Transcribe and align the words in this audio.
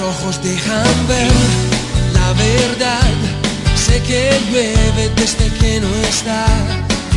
ojos 0.00 0.42
dejan 0.42 1.06
ver 1.08 1.30
la 2.12 2.32
verdad. 2.32 3.12
Sé 3.76 4.02
que 4.02 4.30
llueve 4.50 5.10
desde 5.16 5.48
que 5.58 5.80
no 5.80 5.88
está. 6.08 6.46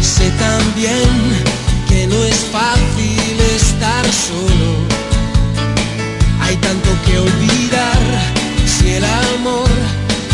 Sé 0.02 0.30
también 0.32 1.10
que 1.88 2.08
no 2.08 2.24
es 2.24 2.40
fácil 2.52 3.40
estar 3.56 4.06
solo. 4.06 4.72
Hay 6.42 6.56
tanto 6.58 6.90
que 7.06 7.20
olvidar 7.20 8.02
si 8.66 8.94
el 8.94 9.06
amor 9.06 9.70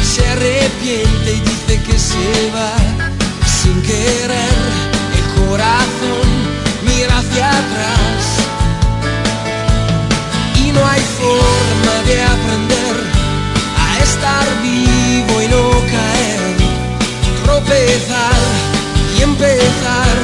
se 0.01 0.25
arrepiente 0.27 1.33
y 1.33 1.39
dice 1.41 1.81
que 1.83 1.97
se 1.99 2.51
va 2.55 2.73
sin 3.61 3.81
querer. 3.81 4.59
El 5.19 5.47
corazón 5.47 6.27
mira 6.83 7.17
hacia 7.19 7.49
atrás 7.49 8.38
no 10.79 10.87
hay 10.87 11.01
forma 11.19 11.95
de 12.05 12.21
aprender 12.23 12.95
a 13.77 13.99
estar 14.03 14.45
vivo 14.61 15.41
y 15.41 15.47
no 15.47 15.63
caer, 15.95 16.41
tropezar 17.43 18.39
y 19.17 19.21
empezar 19.23 20.15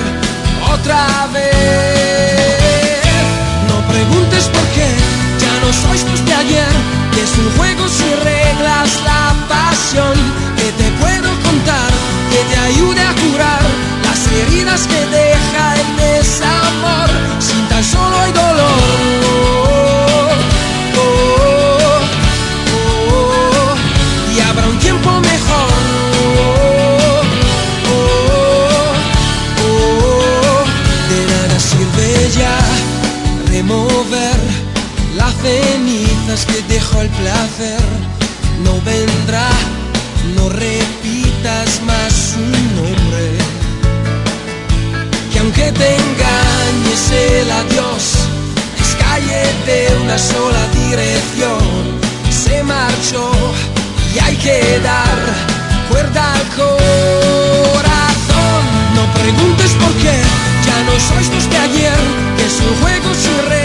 otra 0.73 1.27
vez. 1.33 3.03
No 3.69 3.77
preguntes 3.91 4.45
por 4.55 4.65
qué, 4.75 4.89
ya 5.43 5.53
no 5.63 5.69
sois 5.73 6.03
los 6.09 6.25
de 6.25 6.33
ayer, 6.33 6.75
que 7.13 7.21
es 7.23 7.37
un 7.37 7.49
juego 7.57 7.87
sin 7.87 8.15
reglas, 8.23 8.89
la 9.03 9.33
pasión 9.49 10.15
que 10.57 10.71
te 10.79 10.87
puedo 11.01 11.29
contar, 11.47 11.91
que 12.31 12.41
te 12.51 12.57
ayude 12.69 13.01
a 13.01 13.13
curar 13.23 13.63
las 14.03 14.19
heridas 14.39 14.81
que 14.87 15.01
deja 15.19 15.63
el 15.81 15.89
desamor, 15.97 17.09
que 36.43 36.61
dejó 36.73 37.01
el 37.01 37.09
placer. 37.09 37.79
No 38.63 38.73
vendrá, 38.81 39.49
no 40.35 40.49
repitas 40.49 41.81
más 41.85 42.11
su 42.33 42.39
nombre. 42.75 43.25
Que 45.31 45.39
aunque 45.39 45.71
te 45.71 45.95
engañes 45.95 47.11
el 47.11 47.51
adiós, 47.51 48.03
es 48.81 48.95
calle 48.95 49.43
de 49.65 49.95
una 50.03 50.17
sola 50.17 50.67
dirección. 50.73 51.63
Se 52.29 52.63
marchó 52.63 53.31
y 54.13 54.19
hay 54.19 54.35
que 54.35 54.79
dar 54.83 55.17
cuerda 55.89 56.33
al 56.33 56.47
corazón. 56.59 57.85
No 58.95 59.03
preguntes 59.13 59.71
por 59.81 59.93
qué, 60.03 60.17
ya 60.65 60.83
no 60.83 60.99
sois 60.99 61.29
los 61.29 61.49
de 61.49 61.57
ayer, 61.57 61.99
que 62.35 62.45
es 62.45 62.59
un 62.59 62.75
juego 62.81 63.13
sin 63.13 63.37
reglas, 63.49 63.64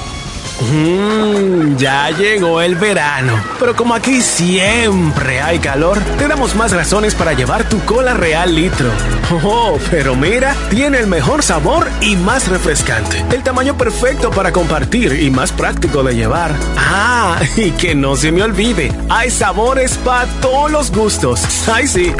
Mm, 0.61 1.75
ya 1.77 2.11
llegó 2.11 2.61
el 2.61 2.75
verano, 2.75 3.33
pero 3.59 3.75
como 3.75 3.95
aquí 3.95 4.21
siempre 4.21 5.41
hay 5.41 5.59
calor, 5.59 5.99
te 6.19 6.27
damos 6.27 6.55
más 6.55 6.71
razones 6.71 7.15
para 7.15 7.33
llevar 7.33 7.67
tu 7.67 7.79
cola 7.83 8.13
real 8.13 8.53
litro. 8.53 8.89
Oh, 9.43 9.79
pero 9.89 10.15
mira, 10.15 10.55
tiene 10.69 10.99
el 10.99 11.07
mejor 11.07 11.41
sabor 11.41 11.87
y 12.01 12.15
más 12.15 12.47
refrescante. 12.47 13.23
El 13.31 13.43
tamaño 13.43 13.77
perfecto 13.77 14.29
para 14.29 14.51
compartir 14.51 15.19
y 15.21 15.31
más 15.31 15.51
práctico 15.51 16.03
de 16.03 16.15
llevar. 16.15 16.53
Ah, 16.77 17.39
y 17.57 17.71
que 17.71 17.95
no 17.95 18.15
se 18.15 18.31
me 18.31 18.43
olvide, 18.43 18.91
hay 19.09 19.31
sabores 19.31 19.97
para 19.97 20.27
todos 20.41 20.69
los 20.69 20.91
gustos. 20.91 21.41
Ay, 21.73 21.87
sí. 21.87 22.13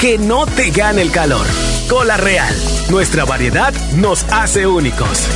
Que 0.00 0.16
no 0.18 0.46
te 0.46 0.70
gane 0.70 1.02
el 1.02 1.10
calor. 1.10 1.46
Cola 1.88 2.16
real. 2.16 2.54
Nuestra 2.88 3.24
variedad 3.24 3.74
nos 3.96 4.24
hace 4.30 4.66
únicos. 4.66 5.26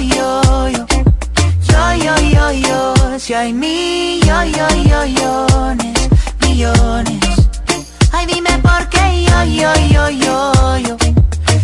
yo, 0.00 0.68
yo, 1.96 2.16
yo, 2.16 2.52
yo. 2.52 3.18
Si 3.18 3.34
hay 3.34 3.52
millones, 3.52 4.48
millones. 6.40 7.18
Ay, 8.12 8.26
dime 8.26 8.58
por 8.62 8.88
qué 8.88 9.24
yo, 9.24 9.44
yo, 9.44 9.74
yo, 9.88 10.10
yo, 10.10 10.78
yo. 10.78 10.96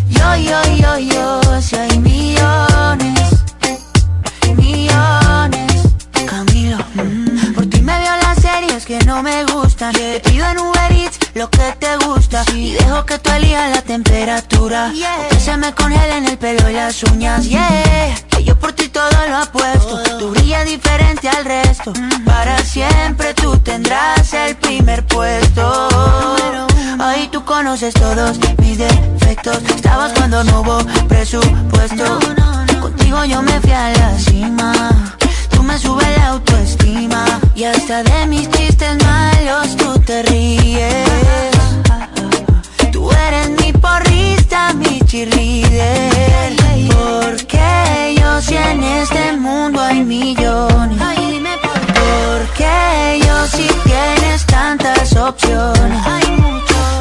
Yo, 0.08 0.36
yo, 0.36 0.62
yo, 0.76 0.98
yo. 0.98 1.62
Si 1.62 1.76
hay 1.76 1.98
millones, 1.98 3.30
millones. 4.56 5.72
Camilo, 6.26 6.78
mm, 6.94 7.54
por 7.54 7.66
ti 7.66 7.80
me 7.80 7.98
veo 7.98 8.16
las 8.22 8.38
series 8.40 8.84
que 8.84 8.98
no 9.06 9.22
me 9.22 9.44
gustan. 9.44 9.92
Te 9.92 10.20
pido 10.20 10.48
en 10.50 10.58
Uber 10.58 10.92
Eats 10.92 11.18
lo 11.34 11.48
que 11.50 11.74
te 11.78 11.96
gusta. 12.04 12.44
Y 12.54 12.72
dejo 12.72 13.06
que 13.06 13.18
tú 13.18 13.30
elijas 13.30 13.70
la 13.74 13.82
temperatura. 13.82 14.92
O 14.92 15.28
que 15.28 15.40
se 15.40 15.56
me 15.56 15.72
congelen 15.74 16.26
el 16.26 16.38
pelo 16.38 16.68
y 16.68 16.74
las 16.74 17.02
uñas. 17.04 17.46
Yeah, 17.48 17.95
Para 22.24 22.58
siempre 22.64 23.32
tú 23.34 23.56
tendrás 23.58 24.32
el 24.34 24.56
primer 24.56 25.06
puesto. 25.06 25.88
Ahí 26.98 27.28
tú 27.30 27.44
conoces 27.44 27.94
todos 27.94 28.38
mis 28.58 28.78
defectos. 28.78 29.62
Estabas 29.74 30.12
cuando 30.14 30.42
no 30.42 30.62
hubo 30.62 30.78
presupuesto. 31.06 32.18
Contigo 32.80 33.24
yo 33.26 33.40
me 33.42 33.60
fui 33.60 33.70
a 33.70 33.90
la 33.90 34.18
cima. 34.18 34.72
Tú 35.50 35.62
me 35.62 35.78
subes 35.78 36.08
la 36.18 36.28
autoestima. 36.30 37.24
Y 37.54 37.64
hasta 37.64 38.02
de 38.02 38.26
mis 38.26 38.50
chistes 38.50 38.96
malos 39.04 39.76
tú 39.76 39.98
te 40.00 40.22
ríes. 40.24 41.06
Tú 42.90 43.12
eres 43.12 43.50
mi 43.60 43.72
porrista, 43.72 44.72
mi 44.74 45.00
cheerleader. 45.02 46.56
Porque 46.90 48.16
yo 48.18 48.40
si 48.40 48.56
en 48.56 48.82
este 48.82 49.36
mundo 49.36 49.80
hay 49.80 50.02
millones. 50.02 51.05
Porque 52.46 53.20
yo 53.26 53.46
si 53.48 53.66
tienes 53.84 54.46
tantas 54.46 55.16
opciones. 55.16 56.00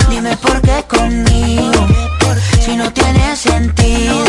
Dime 0.09 0.35
por 0.37 0.59
qué 0.61 0.83
conmigo, 0.87 1.85
si 2.63 2.75
no 2.75 2.91
tiene 2.91 3.35
sentido. 3.35 4.23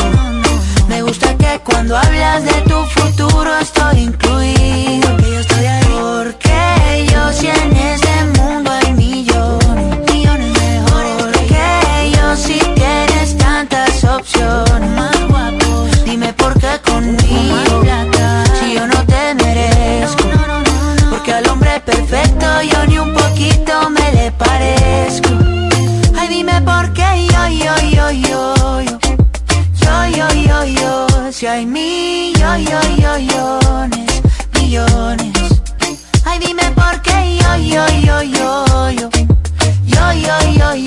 Me 0.88 1.00
gusta 1.02 1.34
que 1.36 1.60
cuando 1.64 1.96
hablas 1.96 2.44
de 2.44 2.60
tu 2.62 2.84
futuro 2.86 3.50
estoy 3.58 4.00
incluido. 4.00 5.16
Porque 5.88 6.45
millones, 33.18 34.22
millones. 34.52 35.32
Ay, 36.24 36.38
dime 36.38 36.70
por 36.72 37.00
qué 37.00 37.38
yo, 37.40 37.56
yo, 37.56 37.86
yo, 38.04 38.22
yo, 38.22 38.90
yo. 38.90 39.10
Yo, 39.86 40.12
yo, 40.12 40.36
yo, 40.52 40.74
yo, 40.74 40.85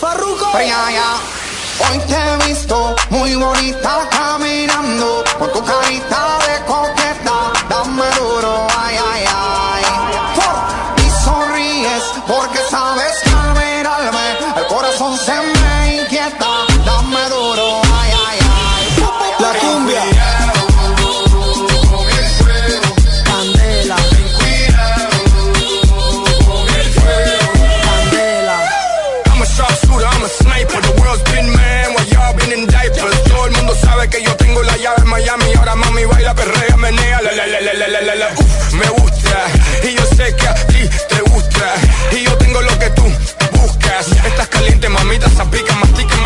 Farruko. 0.00 0.46
Hoy 0.52 1.98
te 2.06 2.14
he 2.14 2.48
visto 2.48 2.94
muy 3.10 3.34
bonita 3.34 4.08
caminando 4.10 5.24
con 5.36 5.52
tu 5.52 5.64
carita 5.64 6.13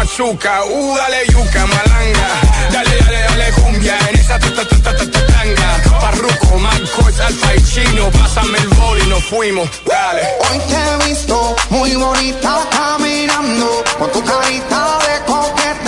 machuca. 0.09 0.65
Uh, 0.65 0.97
dale 0.97 1.27
yuca, 1.27 1.67
malanga. 1.67 2.29
Dale, 2.73 2.99
dale, 2.99 3.21
dale 3.29 3.53
cumbia. 3.53 3.99
En 4.09 4.19
esa 4.19 4.39
ta 4.39 4.51
ta 4.55 4.65
ta 4.65 4.93
ta 4.97 5.27
tanga. 5.27 6.01
Parruco, 6.01 6.59
Marcos, 6.59 7.21
Alfa 7.21 7.55
y 7.55 7.63
Chino. 7.63 8.11
Pásame 8.11 8.59
el 8.59 8.69
bol 8.69 8.99
y 8.99 9.07
nos 9.09 9.25
fuimos. 9.25 9.69
Dale. 9.85 10.23
Hoy 10.51 10.59
te 10.69 10.77
he 10.77 11.09
visto 11.09 11.57
muy 11.71 11.95
bonita 11.95 12.59
caminando 12.71 13.85
con 13.99 14.11
tu 14.13 14.25
carita 14.25 14.99
de 15.07 15.25
coqueta. 15.27 15.88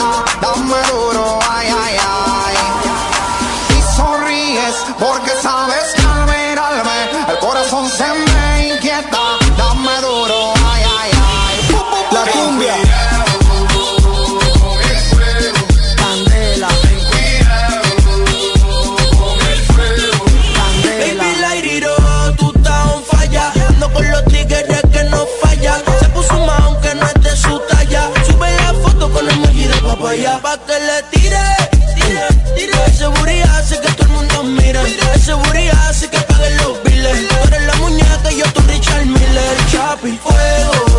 Papaya. 30.11 30.39
Pa' 30.43 30.59
que 30.59 30.73
le 30.73 31.03
tire, 31.11 31.47
tire, 31.95 32.27
tire. 32.57 32.85
Ese 32.87 33.07
booty 33.07 33.41
hace 33.43 33.81
que 33.81 33.89
todo 33.93 34.07
el 34.07 34.13
mundo 34.13 34.43
mire. 34.43 34.81
Ese 35.15 35.35
booty 35.35 35.69
hace 35.69 36.09
que 36.09 36.21
paguen 36.21 36.57
los 36.59 36.83
biles. 36.83 37.29
Tú 37.29 37.49
eres 37.49 37.67
la 37.67 37.75
muñeca 37.77 38.33
y 38.33 38.39
yo 38.39 38.53
tu 38.53 38.61
Richard 38.63 39.07
Miller. 39.07 39.57
Chapi, 39.71 40.19
fuego. 40.19 40.90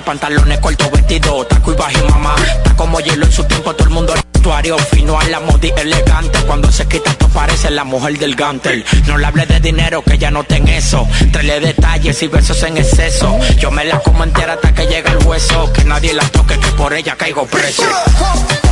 Pantalones 0.00 0.58
cortos, 0.58 0.90
vestido, 0.90 1.46
taco 1.46 1.72
y 1.72 1.76
bajo 1.76 2.08
mamá. 2.08 2.34
Está 2.56 2.76
como 2.76 3.00
hielo 3.00 3.26
en 3.26 3.32
su 3.32 3.44
tiempo, 3.44 3.74
todo 3.74 3.88
el 3.88 3.94
mundo 3.94 4.12
actuario 4.40 4.78
fino 4.78 5.18
a 5.20 5.24
la 5.24 5.40
modi 5.40 5.72
elegante. 5.76 6.38
Cuando 6.46 6.72
se 6.72 6.86
quita 6.88 7.10
esto 7.10 7.28
parece 7.28 7.70
la 7.70 7.84
mujer 7.84 8.18
del 8.18 8.34
gantel. 8.34 8.84
No 9.06 9.18
le 9.18 9.26
hable 9.26 9.44
de 9.46 9.60
dinero 9.60 10.02
que 10.02 10.16
ya 10.16 10.30
no 10.30 10.44
ten 10.44 10.66
eso. 10.68 11.06
Trele 11.30 11.60
detalles 11.60 12.22
y 12.22 12.26
besos 12.26 12.62
en 12.62 12.78
exceso. 12.78 13.38
Yo 13.58 13.70
me 13.70 13.84
la 13.84 14.00
como 14.00 14.24
entera 14.24 14.54
hasta 14.54 14.72
que 14.72 14.86
llega 14.86 15.12
el 15.12 15.26
hueso. 15.26 15.70
Que 15.72 15.84
nadie 15.84 16.14
la 16.14 16.24
toque, 16.28 16.58
que 16.58 16.70
por 16.72 16.92
ella 16.94 17.16
caigo 17.16 17.46
preso. 17.46 17.82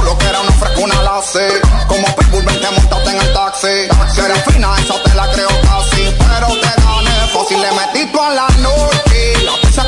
Lo 0.05 0.17
que 0.17 0.27
era 0.27 0.41
una 0.41 0.53
frescuna 0.53 1.03
la 1.03 1.21
sé. 1.23 1.49
Como 1.87 2.07
Pitbull, 2.17 2.45
vente 2.45 2.67
montate 2.75 3.11
en 3.11 3.21
el 3.21 3.33
taxi. 3.35 3.67
Si 4.15 4.21
eres 4.21 4.45
fina, 4.45 4.75
esa 4.79 5.03
te 5.03 5.15
la 5.15 5.31
creo 5.33 5.49
casi. 5.49 6.15
Pero 6.19 6.49
te 6.49 6.83
gané 6.83 7.11
fácil, 7.35 7.61
le 7.61 7.71
metí 7.73 8.19
a 8.19 8.31
la 8.31 8.49
noche. 8.61 9.45
La 9.45 9.53
pizza 9.61 9.85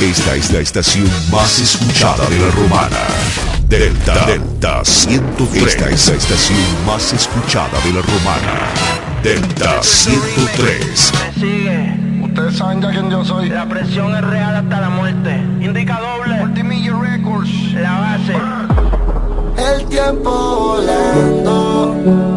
Esta 0.00 0.34
es 0.34 0.50
la 0.52 0.60
estación 0.60 1.08
más 1.30 1.58
escuchada 1.60 2.26
de 2.28 2.38
la 2.38 2.50
romana. 2.50 2.96
Delta 3.68 4.26
Delta 4.26 4.84
103. 4.84 5.64
Esta 5.64 5.88
es 5.90 6.08
la 6.08 6.14
estación 6.16 6.58
más 6.86 7.12
escuchada 7.12 7.78
de 7.84 7.92
la 7.92 8.00
romana. 8.02 8.66
Delta 9.22 9.80
103. 9.82 11.12
Me 11.12 11.32
sigue. 11.40 11.94
Ustedes 12.22 12.56
saben 12.56 12.80
ya 12.82 12.90
quién 12.90 13.10
yo 13.10 13.24
soy. 13.24 13.48
La 13.48 13.68
presión 13.68 14.14
es 14.16 14.22
real 14.22 14.56
hasta 14.56 14.80
la 14.80 14.88
muerte. 14.88 15.36
Indica 15.60 16.00
doble. 16.00 16.34
Multimillion 16.36 17.00
Records. 17.02 17.72
La 17.74 17.98
base. 17.98 18.34
Tiempo 19.92 20.30
volando 20.30 22.31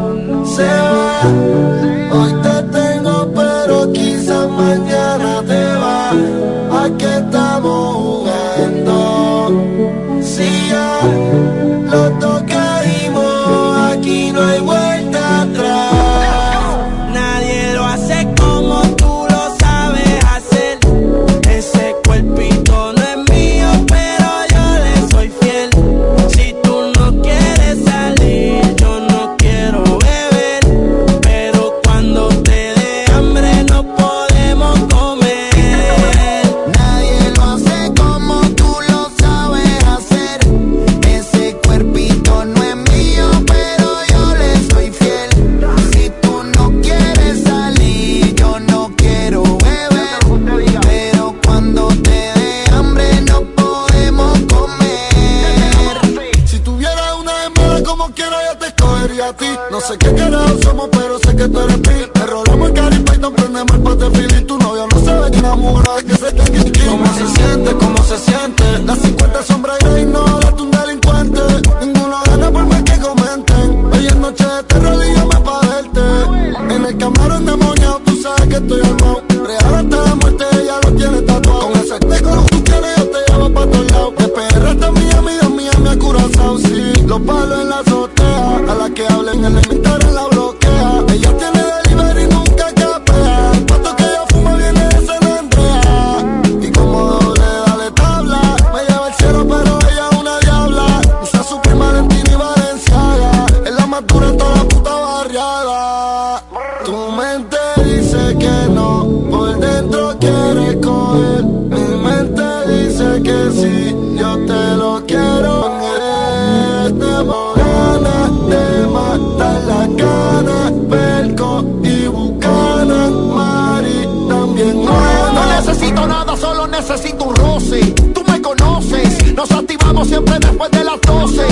necesito 126.77 127.25
un 127.25 127.35
roce. 127.35 127.79
Tú 128.13 128.23
me 128.27 128.41
conoces, 128.41 129.33
nos 129.33 129.49
activamos 129.51 130.07
siempre 130.07 130.37
después 130.39 130.71
de 130.71 130.83
las 130.83 130.99
12. 131.01 131.44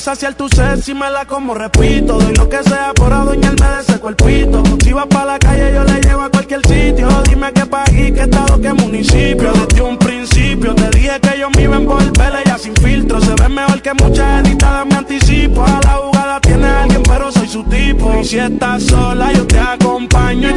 Quiero 0.00 0.14
saciar 0.14 0.34
tu 0.34 0.48
sed 0.48 0.80
si 0.80 0.94
me 0.94 1.10
la 1.10 1.26
como, 1.26 1.54
repito. 1.54 2.18
Doy 2.18 2.34
lo 2.34 2.48
que 2.48 2.62
sea 2.62 2.92
por 2.94 3.12
adueñarme 3.12 3.66
de 3.66 3.80
ese 3.82 3.98
cuerpito. 3.98 4.62
Si 4.82 4.92
vas 4.92 5.06
pa' 5.06 5.24
la 5.24 5.38
calle, 5.38 5.72
yo 5.74 5.84
le 5.84 6.00
llevo 6.00 6.22
a 6.22 6.30
cualquier 6.30 6.60
sitio. 6.66 7.08
Dime 7.28 7.52
qué 7.52 7.66
país, 7.66 8.12
qué 8.12 8.22
estado, 8.22 8.60
qué 8.60 8.72
municipio. 8.72 9.52
Desde 9.52 9.82
un 9.82 9.98
principio 9.98 10.74
te 10.74 10.88
dije 10.90 11.20
que 11.20 11.38
yo 11.38 11.50
me 11.50 11.62
iba 11.62 11.76
a 11.76 11.78
envolver, 11.80 12.32
ella 12.44 12.58
sin 12.58 12.74
filtro. 12.76 13.20
Se 13.20 13.34
ve 13.34 13.48
mejor 13.48 13.82
que 13.82 13.92
muchas 13.94 14.46
editadas, 14.46 14.86
me 14.86 14.94
anticipo. 14.94 15.62
A 15.62 15.80
la 15.84 15.92
jugada 16.02 16.40
tiene 16.40 16.66
alguien, 16.66 17.02
pero 17.02 17.30
soy 17.30 17.48
su 17.48 17.62
tipo. 17.64 18.18
Y 18.20 18.24
si 18.24 18.38
estás 18.38 18.82
sola, 18.84 19.32
yo 19.32 19.46
te 19.46 19.58
acompaño. 19.58 20.48
Y 20.50 20.54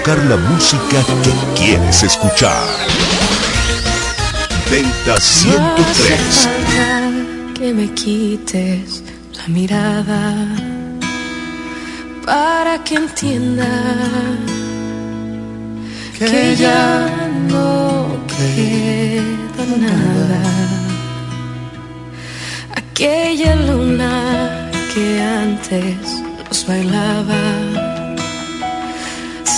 tocar 0.00 0.18
la 0.26 0.36
música 0.36 1.04
que 1.22 1.60
quieres 1.60 2.02
escuchar. 2.02 2.66
Delta 4.70 5.20
103. 5.20 6.48
que 7.54 7.74
me 7.74 7.92
quites 7.92 9.02
la 9.36 9.46
mirada 9.48 10.46
para 12.24 12.82
que 12.82 12.94
entienda 12.94 13.68
que 16.18 16.56
ya 16.56 17.10
no 17.48 18.06
queda 18.34 19.64
nada. 19.88 20.42
Aquella 22.74 23.54
luna 23.56 24.70
que 24.94 25.20
antes 25.20 26.22
nos 26.48 26.66
bailaba 26.66 27.69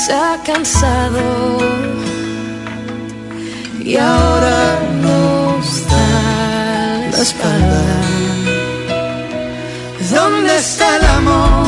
se 0.05 0.13
ha 0.13 0.37
cansado 0.45 1.59
y 3.85 3.97
ahora 3.97 4.61
nos 5.01 5.65
da 5.91 6.09
la 7.13 7.23
espalda. 7.29 7.85
¿Dónde 10.11 10.59
está 10.59 10.97
el 10.97 11.07
amor 11.19 11.67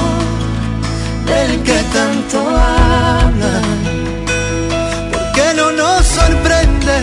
del 1.31 1.63
que 1.63 1.79
tanto 1.97 2.39
hablan? 2.41 3.79
¿Por 5.13 5.25
qué 5.37 5.49
no 5.59 5.67
nos 5.81 6.05
sorprende 6.05 6.97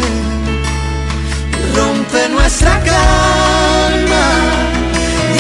rompe 1.77 2.21
nuestra 2.29 2.73
calma? 2.91 4.25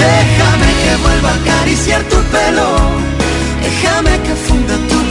Déjame 0.05 0.69
que 0.81 0.91
vuelva 1.03 1.29
a 1.31 1.35
acariciar 1.41 2.01
tu 2.03 2.19
pelo, 2.35 2.69
déjame 3.65 4.13
que 4.25 4.33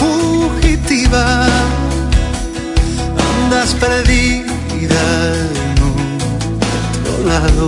fugitiva 0.00 1.24
andas 3.28 3.74
perdida 3.74 5.02
en 5.68 5.78
otro 7.02 7.14
lado. 7.30 7.64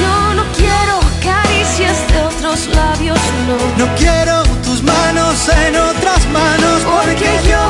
Yo 0.00 0.16
no 0.38 0.44
quiero 0.58 0.94
caricias 1.22 1.96
de 2.12 2.18
otros 2.30 2.58
labios, 2.74 3.20
no. 3.48 3.58
No 3.84 3.86
quiero 3.96 4.42
tus 4.64 4.82
manos 4.82 5.34
en 5.64 5.76
otras 5.76 6.22
manos 6.38 6.78
porque 6.94 7.30
yo 7.50 7.64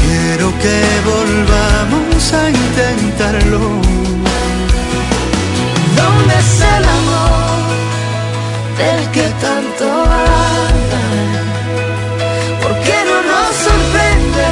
quiero 0.00 0.46
que 0.62 0.78
volvamos 1.12 2.32
a 2.40 2.42
intentarlo. 2.50 3.60
¿Dónde 6.00 6.34
es 6.38 6.60
el 6.76 6.84
amor 6.84 7.47
del 8.78 9.10
que 9.10 9.26
tanto 9.44 9.84
hablan? 9.84 11.28
¿Por 12.62 12.74
qué 12.84 12.96
no 13.08 13.16
nos 13.30 13.50
sorprende 13.66 14.50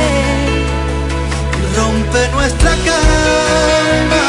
rompe 1.77 2.21
nuestra 2.37 2.71
calma? 2.89 4.25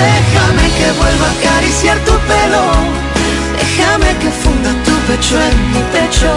Déjame 0.00 0.66
que 0.78 0.88
vuelva 1.00 1.26
a 1.28 1.34
acariciar 1.38 1.98
tu 2.08 2.14
pelo, 2.30 2.64
déjame 3.58 4.10
que 4.20 4.30
funda 4.42 4.70
tu 4.86 4.94
pecho 5.08 5.34
en 5.48 5.56
mi 5.72 5.82
pecho, 5.94 6.30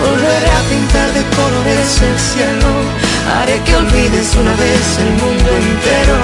volveré 0.00 0.50
a 0.58 0.62
pintar 0.70 1.08
de 1.16 1.22
colores 1.36 1.88
el 2.08 2.16
cielo, 2.30 2.70
haré 3.34 3.56
que 3.66 3.76
olvides 3.76 4.34
una 4.36 4.54
vez 4.64 4.84
el 5.04 5.10
mundo 5.22 5.48
entero, 5.64 6.16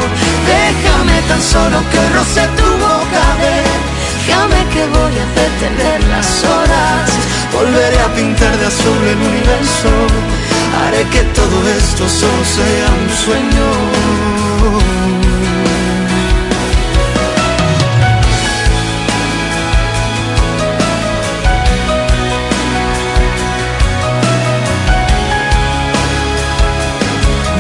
déjame 0.55 1.17
tan 1.29 1.43
solo 1.43 1.79
que 1.93 2.01
roce 2.17 2.45
tu 2.59 2.69
boca, 2.87 3.25
déjame 3.45 4.61
que 4.73 4.83
voy 4.97 5.15
a 5.25 5.40
perder 5.77 6.03
las 6.09 6.45
horas. 6.45 7.11
Volveré 7.53 7.99
a 8.01 8.15
pintar 8.15 8.57
de 8.59 8.67
azul 8.67 9.07
el 9.07 9.19
universo. 9.19 9.89
Haré 10.83 11.03
que 11.09 11.23
todo 11.35 11.69
esto 11.79 12.09
solo 12.09 12.45
sea 12.45 12.89
un 13.03 13.11
sueño. 13.25 13.67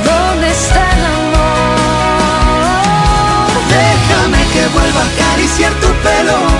¿Dónde 0.04 0.50
está 0.50 0.82
el 0.96 1.04
amor? 1.04 1.40
Déjame 3.68 4.40
que 4.52 4.62
vuelva 4.68 5.00
a 5.00 5.06
acariciar 5.06 5.72
tu 5.74 5.88
pelo 6.04 6.59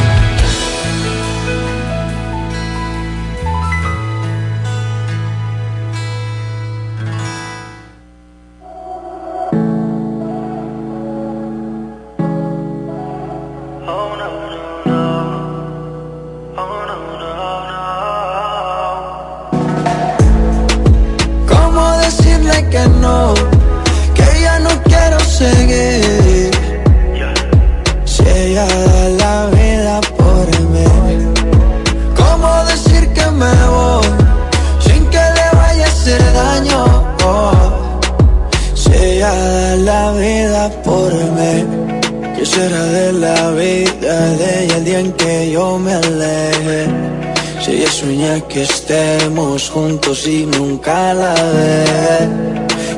Que 48.53 48.63
estemos 48.63 49.69
juntos 49.69 50.27
y 50.27 50.45
nunca 50.45 51.13
la 51.13 51.33
ve. 51.33 52.29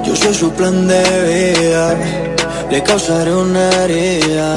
Yo 0.03 0.15
soy 0.15 0.33
su 0.33 0.49
plan 0.51 0.87
de 0.87 1.03
vida, 1.29 1.95
le 2.71 2.81
causaré 2.81 3.35
una 3.35 3.69
herida. 3.83 4.55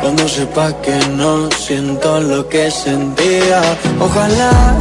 Cuando 0.00 0.26
sepa 0.26 0.72
que 0.80 0.96
no 1.16 1.50
siento 1.50 2.20
lo 2.20 2.48
que 2.48 2.70
sentía, 2.70 3.60
ojalá 4.00 4.74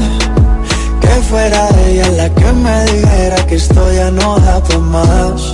que 1.01 1.13
fuera 1.29 1.67
ella 1.87 2.07
la 2.11 2.29
que 2.33 2.51
me 2.53 2.85
dijera 2.85 3.45
que 3.47 3.55
esto 3.55 3.93
ya 3.93 4.11
no 4.11 4.39
da 4.39 4.61
más. 4.79 5.51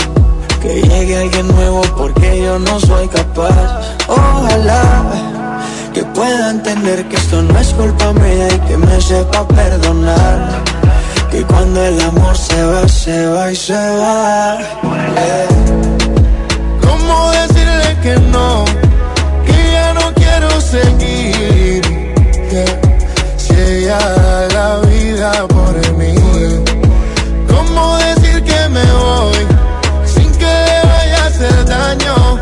Que 0.62 0.82
llegue 0.82 1.18
alguien 1.18 1.48
nuevo 1.48 1.82
porque 1.98 2.44
yo 2.44 2.60
no 2.60 2.80
soy 2.80 3.08
capaz. 3.08 3.96
Ojalá 4.08 5.31
que 5.94 6.04
pueda 6.04 6.52
entender 6.52 7.08
que 7.10 7.16
esto 7.16 7.42
no 7.42 7.60
es 7.60 7.74
culpa 7.74 8.14
mía 8.14 8.48
y 8.56 8.60
que 8.68 8.78
me 8.78 9.02
sepa 9.02 9.48
perdonar. 9.48 10.64
Que 11.30 11.44
cuando 11.44 11.84
el 11.84 12.00
amor 12.02 12.38
se 12.38 12.64
va, 12.64 12.88
se 12.88 13.28
va 13.28 13.52
y 13.52 13.56
se 13.56 13.74
va. 13.74 14.58
¿Cómo 16.82 17.32
decirle 17.32 17.98
que 18.04 18.16
no? 18.32 18.66
Que 19.46 19.72
ya 19.72 19.94
no 19.94 20.14
quiero 20.14 20.62
seguir. 20.62 21.82
Si 23.38 23.54
ella 23.54 24.00
da 24.00 24.48
la 24.50 24.88
vida 24.88 25.48
por 25.48 25.98
mí. 25.98 26.14
¿Cómo 27.48 27.98
decir 27.98 28.44
que 28.44 28.70
me 28.70 28.86
voy 28.94 29.48
sin 30.06 30.32
que 30.34 30.46
le 30.46 30.80
vaya 30.90 31.24
a 31.24 31.28
hacer 31.28 31.66
daño? 31.66 32.42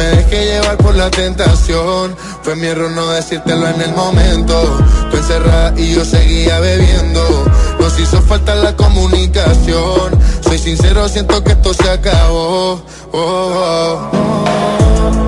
me 0.00 0.16
dejé 0.16 0.44
llevar 0.46 0.76
por 0.78 0.94
la 0.94 1.10
tentación. 1.10 2.16
Fue 2.42 2.56
mi 2.56 2.68
error 2.68 2.90
no 2.90 3.06
decírtelo 3.10 3.68
en 3.68 3.80
el 3.82 3.92
momento. 3.94 4.78
Tú 5.10 5.16
encerrada 5.16 5.74
y 5.76 5.94
yo 5.94 6.04
seguía 6.04 6.58
bebiendo. 6.60 7.22
Nos 7.78 7.98
hizo 7.98 8.22
falta 8.22 8.54
la 8.54 8.74
comunicación. 8.74 10.08
Soy 10.40 10.58
sincero, 10.58 11.08
siento 11.08 11.44
que 11.44 11.52
esto 11.52 11.74
se 11.74 11.90
acabó. 11.90 12.82
Oh, 13.12 13.18
oh, 13.18 14.10
oh. 14.12 15.26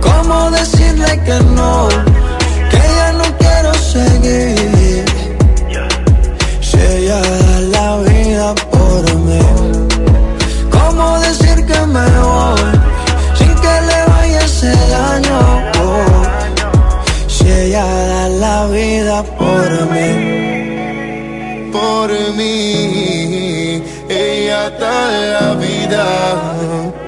¿Cómo 0.00 0.50
decirle 0.50 1.22
que 1.24 1.38
no? 1.58 1.88
Que 2.70 2.82
ya 2.98 3.12
no 3.12 3.24
quiero 3.38 3.74
seguir. 3.74 5.04
Si 6.60 6.76
ella 6.76 7.20
da 7.20 7.60
la 7.76 7.96
vida 7.98 8.54
por 8.72 9.14
mí. 9.26 9.40
¿Cómo 10.70 11.18
decir 11.20 11.64
que 11.66 11.78
me 11.86 12.10
voy? 12.20 12.83
Daño. 15.14 15.40
si 17.26 17.50
ella 17.50 17.84
da 17.84 18.28
la 18.28 18.66
vida 18.66 19.22
por 19.38 19.70
mí, 19.92 21.70
por 21.72 22.10
mí, 22.36 23.82
ella 24.08 24.70
da 24.70 25.10
la 25.32 25.54
vida. 25.54 27.03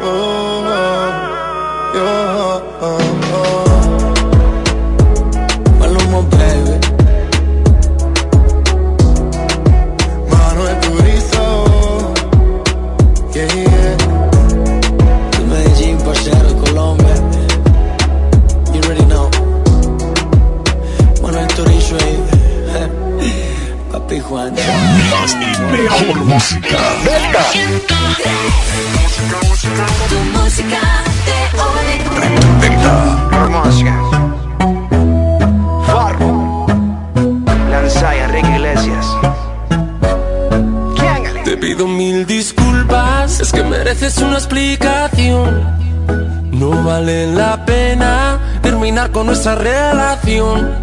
Nuestra 49.47 49.63
relación 49.63 50.75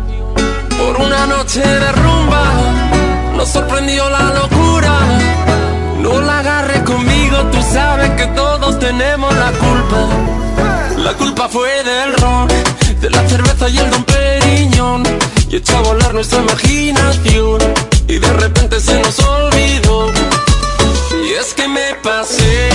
por 0.78 1.06
una 1.06 1.26
noche 1.26 1.60
de 1.60 1.92
rumba 1.92 2.44
nos 3.36 3.50
sorprendió 3.50 4.10
la 4.10 4.34
locura. 4.34 5.00
No 6.00 6.22
la 6.22 6.40
agarres 6.40 6.82
conmigo, 6.84 7.38
tú 7.52 7.58
sabes 7.62 8.12
que 8.12 8.26
todos 8.28 8.80
tenemos 8.80 9.36
la 9.36 9.52
culpa. 9.52 10.08
La 10.98 11.14
culpa 11.14 11.50
fue 11.50 11.84
del 11.84 12.14
ron, 12.14 12.48
de 13.02 13.10
la 13.10 13.28
cerveza 13.28 13.68
y 13.68 13.80
el 13.80 13.90
don 13.90 14.04
Periñón. 14.06 15.04
Y 15.50 15.58
echó 15.58 15.80
a 15.80 15.82
volar 15.82 16.14
nuestra 16.14 16.40
imaginación. 16.40 17.60
Y 18.08 18.18
de 18.18 18.34
repente 18.34 18.80
se 18.80 18.98
nos 19.02 19.20
olvidó. 19.20 20.10
Y 21.28 21.34
es 21.34 21.54
que 21.54 21.68
me 21.68 21.96
pasé, 22.02 22.70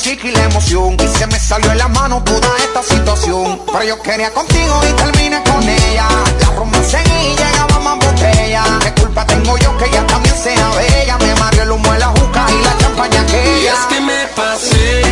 música 0.00 0.28
y 0.28 0.30
la 0.30 0.44
emoción. 0.44 0.96
Y 0.98 1.18
se 1.18 1.26
me 1.26 1.38
salió 1.38 1.70
en 1.72 1.78
la 1.78 1.88
mano 1.88 2.22
toda 2.24 2.48
esta 2.58 2.82
situación. 2.82 3.60
Pero 3.66 3.84
yo 3.84 4.02
quería 4.02 4.30
contigo 4.32 4.80
y 4.88 4.92
terminé 4.94 5.42
con 5.42 5.62
ella. 5.62 6.08
La 6.40 6.50
romance 6.56 6.98
y 7.04 7.36
llegaba 7.36 7.78
más 7.80 7.96
botella. 7.98 8.62
¿Qué 8.80 8.94
culpa 9.02 9.26
tengo 9.26 9.58
yo 9.58 9.76
que 9.76 9.84
ella 9.86 10.06
también 10.06 10.34
sea 10.36 10.70
bella? 10.70 11.18
Me 11.18 11.34
mareó 11.34 11.62
el 11.64 11.70
humo 11.72 11.92
de 11.92 11.98
la 11.98 12.06
juca 12.06 12.46
y 12.48 12.64
la 12.64 12.78
champaña 12.78 13.26
que 13.26 13.60
Y 13.62 13.66
es 13.66 13.80
que 13.90 14.00
me 14.00 14.26
pasé, 14.34 15.09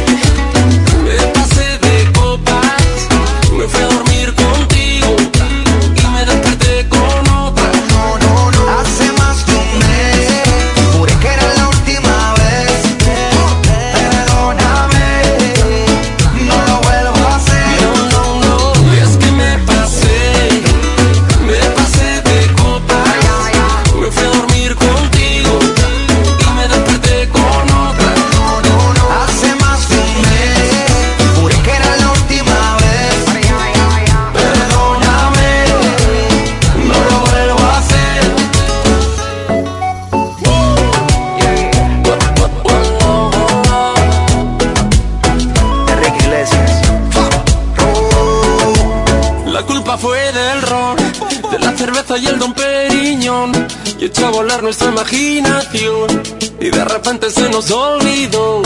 repente 57.58 57.62
se 57.62 57.70
nos 57.70 57.70
olvidó. 57.70 58.62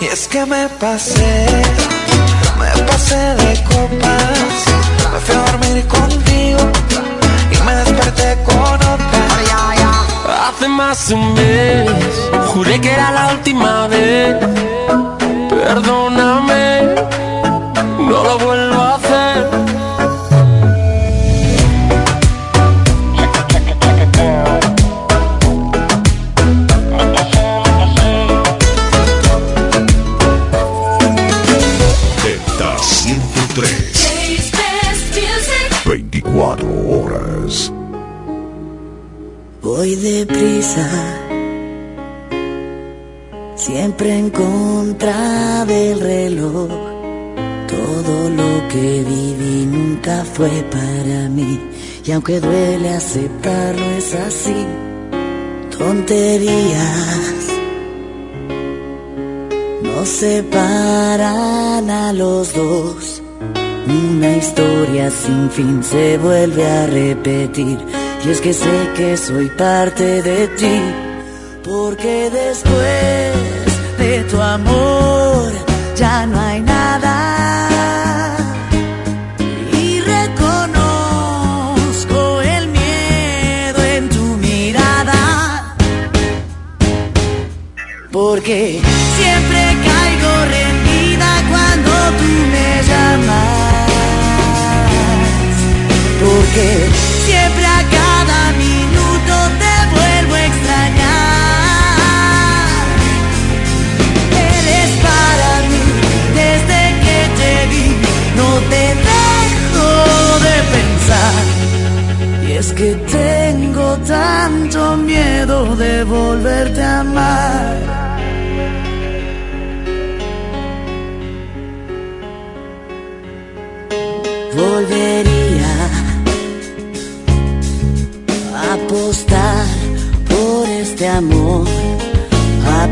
Y 0.00 0.04
es 0.06 0.28
que 0.28 0.44
me 0.44 0.68
pasé, 0.80 1.46
me 2.58 2.82
pasé 2.84 3.16
de 3.16 3.64
copas. 3.64 4.64
Me 5.12 5.20
fui 5.20 5.34
a 5.34 5.52
dormir 5.52 5.86
contigo 5.86 6.58
y 7.50 7.64
me 7.64 7.74
desperté 7.76 8.36
con 8.44 8.74
otra. 8.74 8.96
Hace 10.48 10.68
más 10.68 11.10
un 11.10 11.35
aunque 52.26 52.40
duele 52.40 52.90
aceptarlo, 52.90 53.84
es 53.96 54.14
así. 54.14 54.66
Tonterías 55.78 56.80
nos 59.82 60.08
separan 60.08 61.88
a 61.88 62.12
los 62.12 62.52
dos. 62.52 63.22
Una 63.86 64.36
historia 64.36 65.08
sin 65.08 65.48
fin 65.50 65.84
se 65.84 66.18
vuelve 66.18 66.66
a 66.66 66.86
repetir. 66.88 67.78
Y 68.24 68.30
es 68.30 68.40
que 68.40 68.52
sé 68.52 68.90
que 68.96 69.16
soy 69.16 69.48
parte 69.50 70.20
de 70.22 70.48
ti. 70.48 70.80
Porque 71.62 72.28
después 72.30 73.98
de 73.98 74.24
tu 74.24 74.40
amor 74.40 75.52
ya 75.94 76.26
no 76.26 76.40
hay 76.40 76.60
nada. 76.60 77.35
Porque 88.36 88.82
siempre 89.16 89.60
caigo 89.88 90.32
rendida 90.44 91.30
cuando 91.48 91.90
tú 92.18 92.30
me 92.52 92.70
llamas. 92.86 93.88
Porque 96.20 96.68
siempre 97.24 97.64
a 97.64 97.80
cada 97.96 98.40
minuto 98.58 99.34
te 99.62 99.74
vuelvo 99.96 100.34
a 100.34 100.44
extrañar. 100.50 101.16
Eres 104.52 104.90
para 105.06 105.50
mí 105.70 105.84
desde 106.40 106.80
que 107.04 107.18
te 107.40 107.52
vi, 107.72 107.88
no 108.36 108.48
te 108.68 108.84
dejo 109.08 109.88
de 110.46 110.56
pensar. 110.76 111.42
Y 112.46 112.52
es 112.52 112.68
que 112.74 112.90
tengo 113.10 113.86
tanto 114.06 114.80
miedo 114.98 115.74
de 115.74 116.04
volverte 116.04 116.82
a 116.82 117.00
amar. 117.00 118.05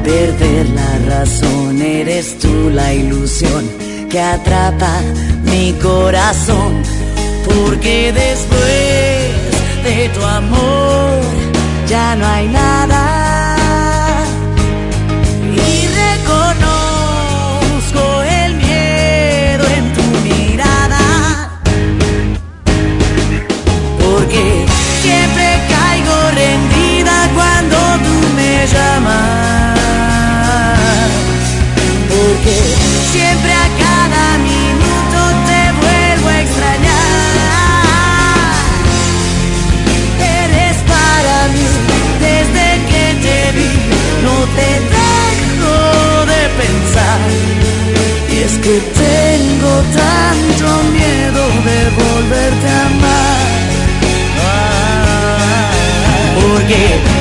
Perder 0.05 0.69
la 0.71 0.99
razón. 1.17 1.81
Eres 1.83 2.38
tú 2.38 2.71
la 2.71 2.93
ilusión 2.93 3.64
que 4.11 4.21
atrapa 4.21 5.01
mi 5.43 5.73
corazón, 5.83 6.83
porque 7.45 8.12
después 8.12 9.14
de 9.85 10.09
tu 10.14 10.23
amor 10.25 11.21
ya 11.88 12.14
no 12.17 12.27
hay 12.27 12.49
nada. 12.49 13.23
Que 48.59 48.81
tengo 48.81 49.83
tanto 49.95 50.83
miedo 50.93 51.43
de 51.64 51.79
volverte 51.90 52.69
a 52.69 52.87
amar. 52.87 53.45
Porque 56.40 57.13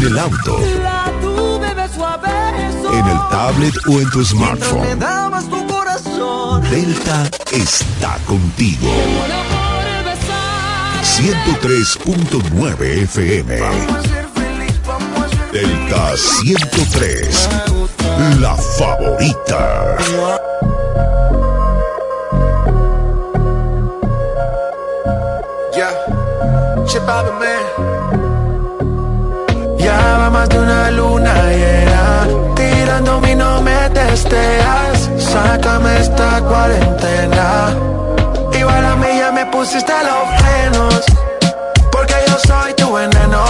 en 0.00 0.06
el 0.06 0.18
auto, 0.18 0.58
en 2.92 3.06
el 3.06 3.18
tablet 3.30 3.74
o 3.86 4.00
en 4.00 4.10
tu 4.10 4.24
smartphone. 4.24 4.98
Delta 6.70 7.30
está 7.52 8.18
contigo. 8.26 8.88
103.9 11.02 13.02
FM. 13.02 13.60
Delta 15.52 16.16
103. 16.16 17.48
La 18.40 18.56
favorita. 18.56 19.96
Ya, 25.76 25.90
man. 27.38 27.89
Va 29.90 30.30
más 30.30 30.48
de 30.48 30.58
una 30.58 30.90
luna 30.90 31.34
llena. 31.50 32.26
Tirando 32.54 33.20
mi 33.20 33.34
no 33.34 33.60
me 33.60 33.90
testeas. 33.90 35.10
Sácame 35.18 36.00
esta 36.00 36.40
cuarentena. 36.42 37.74
Igual 38.52 38.84
a 38.84 38.96
mí 38.96 39.08
ya 39.18 39.32
me 39.32 39.46
pusiste 39.46 39.92
los 40.08 40.40
frenos. 40.40 41.04
Porque 41.90 42.14
yo 42.26 42.38
soy 42.46 42.72
tu 42.74 42.92
veneno, 42.92 43.44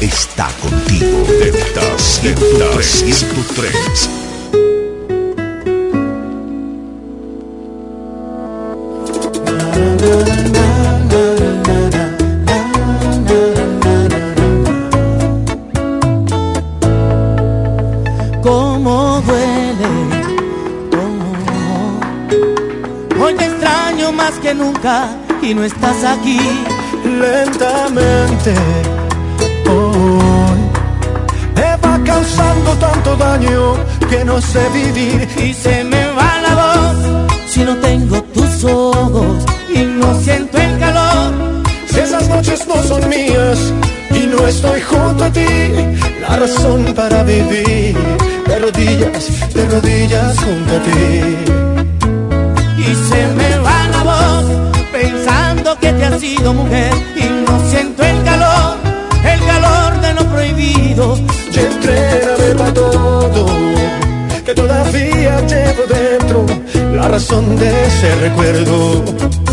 está 0.00 0.48
contigo. 0.60 1.24
Delta 1.40 1.98
103. 1.98 2.86
103. 2.86 4.10
cómo 18.44 19.22
duele, 19.26 19.92
cómo. 20.90 21.28
Hoy 23.24 23.34
te 23.34 23.46
extraño 23.46 24.12
más 24.12 24.34
que 24.34 24.54
nunca 24.54 25.08
y 25.42 25.54
no 25.54 25.64
estás 25.64 26.04
aquí. 26.04 26.38
Lentamente, 27.04 28.54
causando 32.34 32.72
tanto 32.78 33.16
daño 33.16 33.76
que 34.10 34.24
no 34.24 34.40
sé 34.40 34.68
vivir 34.70 35.28
y 35.38 35.52
se 35.52 35.84
me 35.84 36.06
va 36.08 36.40
la 36.42 36.54
voz 36.54 37.30
si 37.46 37.60
no 37.60 37.76
tengo 37.76 38.22
tus 38.22 38.64
ojos 38.64 39.44
y 39.72 39.78
no 39.84 40.20
siento 40.20 40.58
el 40.58 40.78
calor. 40.78 41.32
Si 41.86 42.00
esas 42.00 42.28
noches 42.28 42.66
no 42.66 42.82
son 42.82 43.08
mías 43.08 43.72
y 44.10 44.26
no 44.26 44.46
estoy 44.46 44.80
junto 44.80 45.24
a 45.24 45.30
ti, 45.30 45.46
la 46.20 46.36
razón 46.36 46.92
para 46.94 47.22
vivir 47.22 47.96
de 48.46 48.58
rodillas, 48.58 49.54
de 49.54 49.68
rodillas 49.68 50.36
junto 50.38 50.76
a 50.76 50.80
ti. 50.82 51.00
Y 52.78 52.94
se 53.08 53.26
me 53.38 53.58
va 53.58 53.88
la 53.92 54.02
voz 54.02 54.44
pensando 54.92 55.78
que 55.78 55.92
te 55.92 56.04
has 56.04 56.20
sido 56.20 56.52
mujer 56.52 56.92
y 57.16 57.24
no 57.46 57.70
siento 57.70 58.02
el 58.02 58.23
prohibido. 60.74 61.18
Y 61.52 61.58
entrégame 61.58 62.54
para 62.56 62.74
todo, 62.74 63.46
que 64.44 64.54
todavía 64.54 65.40
llevo 65.46 65.82
dentro 65.86 66.46
la 66.94 67.08
razón 67.08 67.56
de 67.56 67.86
ese 67.86 68.14
recuerdo. 68.16 69.43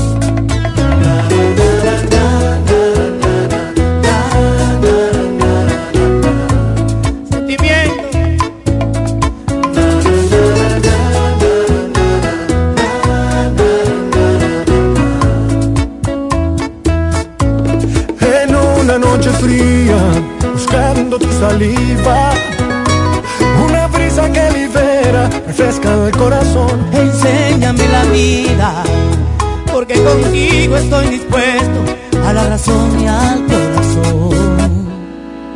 Estoy 30.81 31.07
dispuesto 31.09 31.79
a 32.25 32.33
la 32.33 32.49
razón 32.49 32.99
y 32.99 33.07
al 33.07 33.45
corazón. 33.45 34.71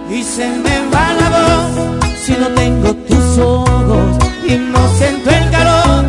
Y 0.09 0.23
se 0.23 0.47
me 0.47 0.75
va 0.93 1.13
la 1.21 1.29
voz 1.35 2.05
si 2.23 2.33
no 2.33 2.47
tengo 2.49 2.93
tus 3.07 3.37
ojos 3.37 4.17
y 4.47 4.55
no 4.73 4.81
siento 4.97 5.29
el 5.29 5.49
calor. 5.51 6.05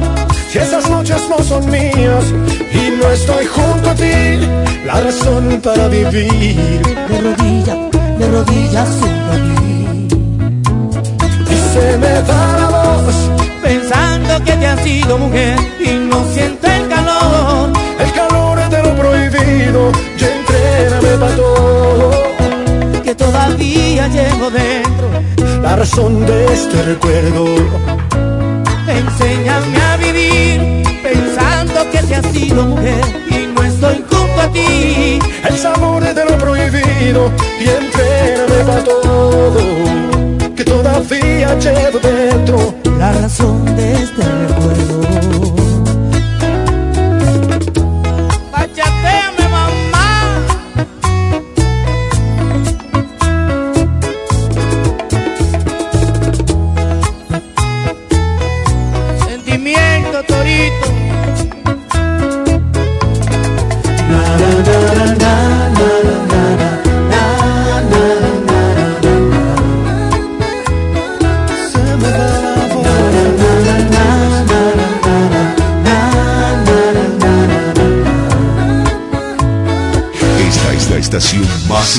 Si 0.50 0.58
esas 0.58 0.88
noches 0.90 1.22
no 1.28 1.38
son 1.42 1.70
mías 1.70 2.24
y 2.72 2.90
no 2.98 3.10
estoy 3.10 3.46
junto 3.46 3.90
a 3.90 3.94
ti, 3.94 4.16
la 4.86 5.00
razón 5.00 5.60
para 5.62 5.88
vivir. 5.88 6.82
De 7.10 7.20
rodillas, 7.26 7.78
de 8.18 8.30
rodillas 8.30 8.88
junto 9.00 9.32
a. 9.32 9.36
Y 11.52 11.56
se 11.72 11.98
me 11.98 12.14
da 12.30 12.42
la 12.60 12.68
voz, 12.76 13.16
Pensando 13.62 14.44
que 14.44 14.52
te 14.52 14.66
has 14.66 14.80
sido 14.82 15.18
mujer 15.18 15.58
y 15.80 15.90
no 16.10 16.24
siento 16.34 16.66
el 16.68 16.85
de 19.36 19.66
lo 19.66 19.90
prohibido, 19.90 19.92
y 20.18 20.24
entréname 20.24 21.18
para 21.18 21.36
todo. 21.36 22.10
Que 23.02 23.14
todavía 23.14 24.08
llevo 24.08 24.50
dentro. 24.50 25.62
La 25.62 25.76
razón 25.76 26.26
de 26.26 26.44
este 26.52 26.82
recuerdo, 26.82 27.44
Enséñame 28.88 29.78
a 29.82 29.96
vivir 29.96 30.84
pensando 31.02 31.90
que 31.90 31.98
te 32.02 32.14
has 32.14 32.26
sido 32.26 32.62
mujer 32.64 33.04
y 33.28 33.46
no 33.52 33.62
estoy 33.62 33.96
junto 34.08 34.40
a 34.40 34.48
ti. 34.52 35.18
el 35.48 35.58
sabor 35.58 36.02
de 36.02 36.24
lo 36.24 36.38
prohibido, 36.38 37.32
y 37.60 37.68
entréname 37.68 38.64
para 38.64 38.84
todo. 38.84 39.60
Que 40.54 40.64
todavía 40.64 41.58
llevo 41.58 41.98
dentro 41.98 42.74
La 42.98 43.12
razón 43.12 43.64
de 43.76 43.92
este 43.92 44.22
recuerdo. 44.22 45.55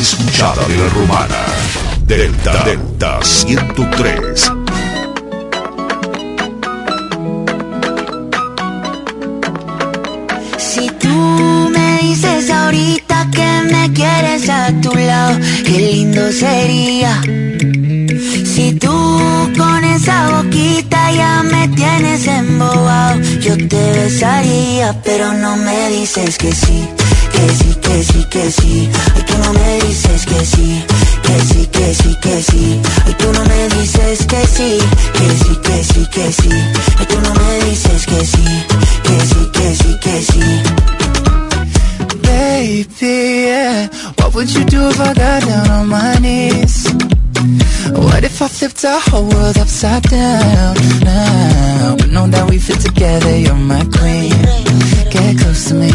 Escuchada 0.01 0.67
de 0.67 0.77
la 0.77 0.89
romana. 0.89 1.45
Delta 2.05 2.63
Delta 2.63 3.19
103. 3.21 4.56
Tienes 22.57 22.73
embobado, 22.73 23.19
yo 23.41 23.57
te 23.67 23.91
besaría, 23.93 25.01
pero 25.03 25.33
no 25.33 25.57
me 25.57 25.89
dices 25.89 26.37
que 26.37 26.53
sí, 26.53 26.87
que 27.31 27.49
sí, 27.57 27.75
que 27.81 28.03
sí, 28.03 28.25
que 28.29 28.51
sí. 28.51 28.89
Ay, 29.15 29.23
tú 29.25 29.37
no 29.43 29.53
me 29.53 29.79
dices 29.81 30.25
que 30.25 30.45
sí, 30.45 30.83
que 31.23 31.39
sí, 31.41 31.67
que 31.67 31.95
sí, 31.95 32.17
que 32.21 32.43
sí. 32.43 32.81
Ay, 33.05 33.15
tú 33.17 33.31
no 33.33 33.43
me 33.45 33.69
dices 33.69 34.25
que 34.25 34.47
sí, 34.47 34.77
que 35.13 35.29
sí, 35.43 35.57
que 35.63 35.83
sí, 35.83 36.07
que 36.11 36.31
sí. 36.31 36.49
Ay, 36.99 37.05
tú 37.05 37.21
no 37.21 37.33
me 37.33 37.65
dices 37.65 38.05
que 38.05 38.25
sí, 38.25 38.65
que 39.03 39.19
sí, 39.29 39.49
que 39.53 39.75
sí, 39.75 39.97
que 40.01 40.21
sí. 40.23 40.43
Baby, 42.23 42.87
yeah. 42.99 43.87
What 44.17 44.33
would 44.35 44.49
you 44.49 44.63
do 44.65 44.89
if 44.89 44.99
I 44.99 45.13
got 45.13 45.41
down 45.45 45.69
on 45.69 45.87
my 45.89 46.17
knees? 46.19 46.87
What 47.93 48.23
if 48.23 48.41
I 48.41 48.47
flipped 48.47 48.83
our 48.83 48.99
whole 48.99 49.27
world 49.29 49.57
upside 49.57 50.03
down 50.03 50.75
now? 51.03 52.06
Know 52.17 52.25
that 52.29 52.49
we 52.49 52.57
fit 52.57 52.79
together, 52.79 53.37
you're 53.37 53.53
my 53.53 53.85
queen. 53.93 54.33
Get 55.13 55.37
close 55.37 55.69
to 55.69 55.75
me. 55.75 55.93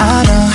I 0.00 0.16
know 0.28 0.46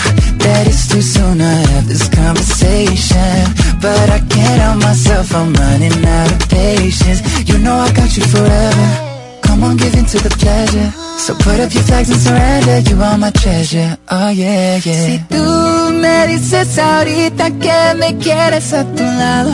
that 0.42 0.66
it's 0.66 0.88
too 0.90 1.04
soon 1.04 1.38
to 1.38 1.46
have 1.70 1.88
this 1.88 2.10
conversation. 2.10 3.38
But 3.80 4.10
I 4.10 4.18
can't 4.26 4.60
help 4.66 4.82
myself, 4.82 5.36
I'm 5.36 5.54
running 5.54 5.94
out 6.04 6.32
of 6.34 6.50
patience. 6.50 7.22
You 7.48 7.60
know 7.60 7.76
I 7.76 7.94
got 7.94 8.18
you 8.18 8.24
forever. 8.26 8.88
Come 9.44 9.64
on, 9.66 9.78
give 9.78 9.94
in 9.94 10.06
to 10.06 10.18
the 10.18 10.34
pleasure. 10.42 10.90
So 11.20 11.36
put 11.36 11.60
up 11.60 11.72
your 11.72 11.84
flags 11.84 12.10
and 12.10 12.20
surrender. 12.20 12.80
You 12.90 13.00
are 13.04 13.20
my 13.20 13.30
treasure. 13.30 14.00
Oh 14.10 14.30
yeah, 14.30 14.82
yeah. 14.84 15.06
Si 15.06 15.20
tú 15.30 15.94
me 15.94 16.26
dices 16.26 16.76
ahorita 16.80 17.52
que 17.52 17.94
me 18.00 18.18
quieres 18.18 18.74
a 18.74 18.84
tu 18.84 19.04
lado, 19.04 19.54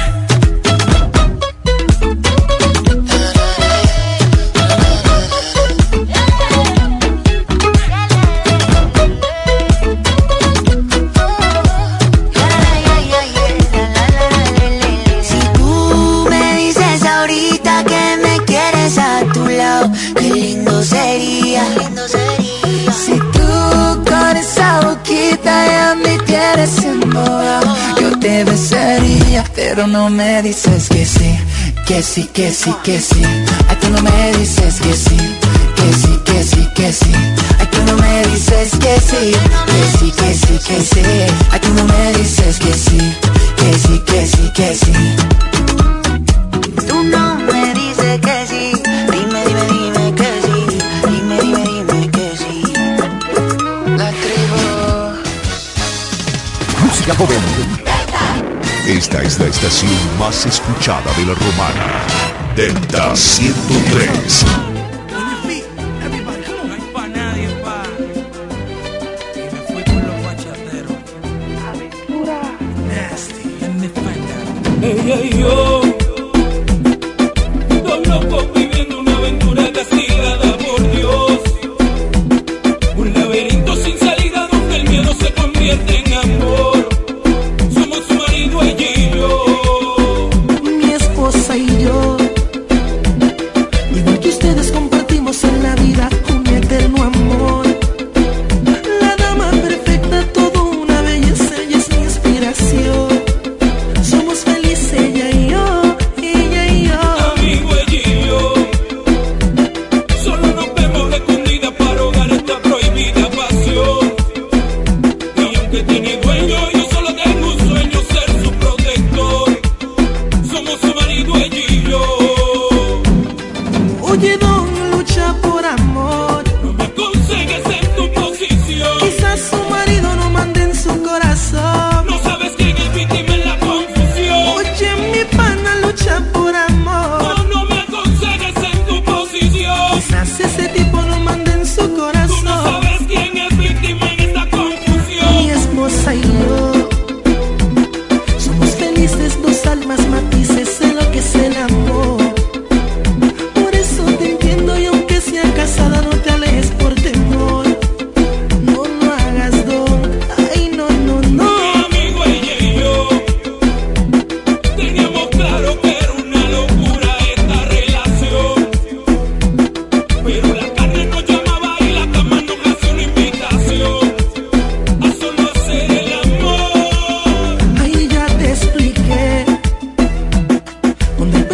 Pero 29.73 29.87
no 29.87 30.09
me 30.09 30.41
dices 30.41 30.89
que 30.89 31.05
sí 31.05 31.39
Que 31.87 32.03
sí, 32.03 32.29
que 32.33 32.51
sí, 32.51 32.75
que 32.83 32.99
sí 32.99 33.23
Ay, 33.69 33.77
tú 33.79 33.89
no 33.89 34.01
me 34.01 34.33
dices 34.37 34.81
que 34.81 34.93
sí 34.93 35.15
Que 35.77 35.93
sí, 35.93 36.19
que 36.25 36.43
sí, 36.43 36.67
que 36.75 36.91
sí 36.91 37.11
Ay, 37.57 37.67
tú 37.71 37.77
no 37.85 37.95
me 37.95 38.21
dices 38.27 38.71
que 38.71 38.99
sí 38.99 39.31
Que 39.71 39.97
sí, 39.97 40.11
que 40.11 40.33
sí, 40.33 40.59
que 40.67 40.81
sí 40.81 41.01
Ay, 41.51 41.59
tú 41.61 41.73
no 41.73 41.85
me 41.85 42.11
dices 42.17 42.59
que 42.59 42.73
sí 42.73 42.99
Que 43.55 43.73
sí, 43.79 43.99
que 44.05 44.27
sí, 44.27 44.51
que 44.53 44.75
sí 44.75 44.91
Tú 46.85 47.03
no 47.03 47.35
me 47.35 47.73
dices 47.73 48.19
que 48.19 48.47
sí, 48.47 48.73
dime, 49.09 49.45
dime, 49.47 49.65
dime 49.71 50.15
que 50.15 50.31
sí, 50.43 50.79
dime, 51.07 51.39
dime, 51.39 51.63
dime 51.63 52.11
que 52.11 52.37
sí. 52.37 52.73
La 53.95 54.09
tribu 54.11 54.61
Música 56.85 57.15
joven. 57.15 57.60
Esta 58.91 59.21
es 59.23 59.39
la 59.39 59.45
estación 59.45 59.89
más 60.19 60.45
escuchada 60.45 61.13
de 61.15 61.25
la 61.25 61.33
romana. 61.33 62.05
Delta 62.57 63.15
103. 63.15 64.45
Ella 74.83 75.21
y 75.23 75.39
yo, 75.39 75.80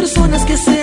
personas 0.08 0.46
que 0.46 0.56
se 0.56 0.77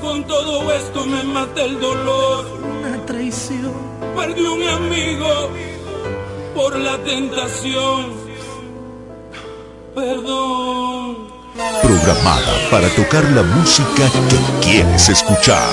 con 0.00 0.24
todo 0.24 0.72
esto, 0.72 1.06
me 1.06 1.22
mata 1.24 1.62
el 1.62 1.80
dolor. 1.80 2.46
Una 2.80 3.04
traición. 3.06 3.72
Perdí 4.16 4.42
un 4.42 4.62
amigo 4.68 5.50
por 6.54 6.76
la 6.76 6.98
tentación. 6.98 8.12
Perdón. 9.94 11.28
Programada 11.82 12.70
para 12.70 12.88
tocar 12.90 13.24
la 13.30 13.42
música 13.42 14.08
que 14.28 14.66
quieres 14.66 15.08
escuchar. 15.08 15.68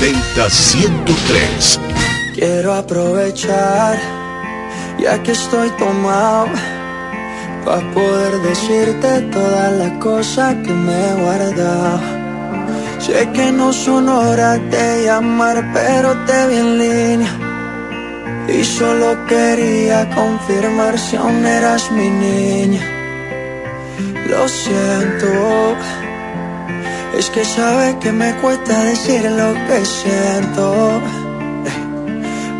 Delta 0.00 0.50
103. 0.50 1.80
Quiero 2.34 2.74
aprovechar, 2.74 3.98
ya 4.98 5.22
que 5.22 5.32
estoy 5.32 5.70
tomado, 5.70 6.48
para 7.64 7.90
poder 7.92 8.40
decirte 8.42 9.20
todas 9.32 9.72
las 9.72 9.92
cosas 9.92 10.54
que 10.64 10.72
me 10.72 10.92
he 10.92 11.14
guardado. 11.22 12.00
Sé 12.98 13.28
que 13.32 13.52
no 13.52 13.72
son 13.72 14.08
horas 14.08 14.60
de 14.70 15.04
llamar, 15.04 15.70
pero 15.72 16.14
te 16.26 16.46
vi 16.48 16.56
en 16.56 16.78
línea. 16.78 17.32
Y 18.48 18.64
solo 18.64 19.26
quería 19.26 20.08
confirmar 20.14 20.98
si 20.98 21.16
aún 21.16 21.44
eras 21.44 21.90
mi 21.90 22.08
niña. 22.08 22.82
Lo 24.28 24.48
siento, 24.48 25.76
es 27.18 27.30
que 27.30 27.44
sabe 27.44 27.98
que 27.98 28.12
me 28.12 28.34
cuesta 28.36 28.84
decir 28.84 29.22
lo 29.30 29.54
que 29.66 29.84
siento. 29.84 31.00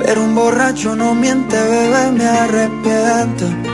Pero 0.01 0.25
un 0.25 0.35
borracho 0.35 0.95
no 0.95 1.15
miente, 1.15 1.57
bebé, 1.57 2.13
me 2.13 2.27
arrepiento. 2.27 3.74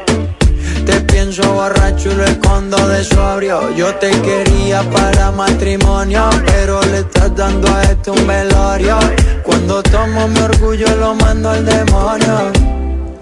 Te 0.85 0.99
pienso 1.01 1.43
borracho 1.53 2.11
y 2.11 2.15
lo 2.15 2.25
escondo 2.25 2.77
de 2.87 3.03
sobrio. 3.03 3.75
Yo 3.75 3.93
te 3.95 4.11
quería 4.21 4.81
para 4.91 5.31
matrimonio, 5.31 6.29
pero 6.45 6.81
le 6.83 6.99
estás 6.99 7.35
dando 7.35 7.67
a 7.73 7.83
esto 7.83 8.13
un 8.13 8.27
velorio. 8.27 8.97
Cuando 9.43 9.83
tomo 9.83 10.27
mi 10.27 10.39
orgullo 10.39 10.87
lo 10.95 11.15
mando 11.15 11.49
al 11.49 11.65
demonio. 11.65 12.51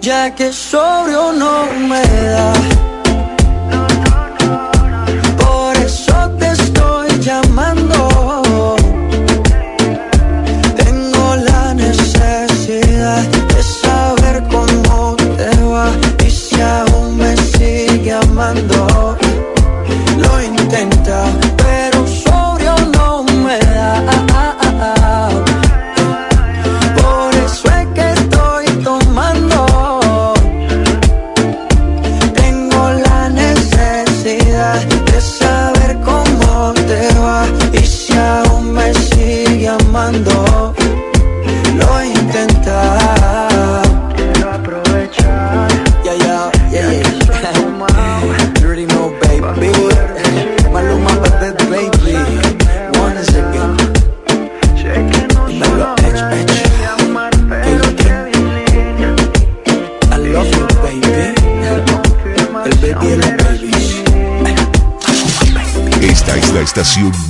Ya 0.00 0.34
que 0.34 0.52
sobrio 0.52 1.32
no 1.32 1.66
me 1.88 2.02
da. 2.02 2.89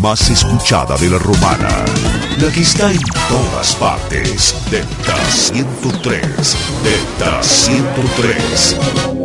más 0.01 0.31
escuchada 0.31 0.97
de 0.97 1.11
la 1.11 1.19
romana, 1.19 1.85
la 2.39 2.53
que 2.53 2.61
está 2.61 2.93
en 2.93 3.01
todas 3.29 3.75
partes, 3.75 4.55
Delta 4.71 5.17
103, 5.29 6.57
Delta 6.85 7.43
103. 7.43 9.20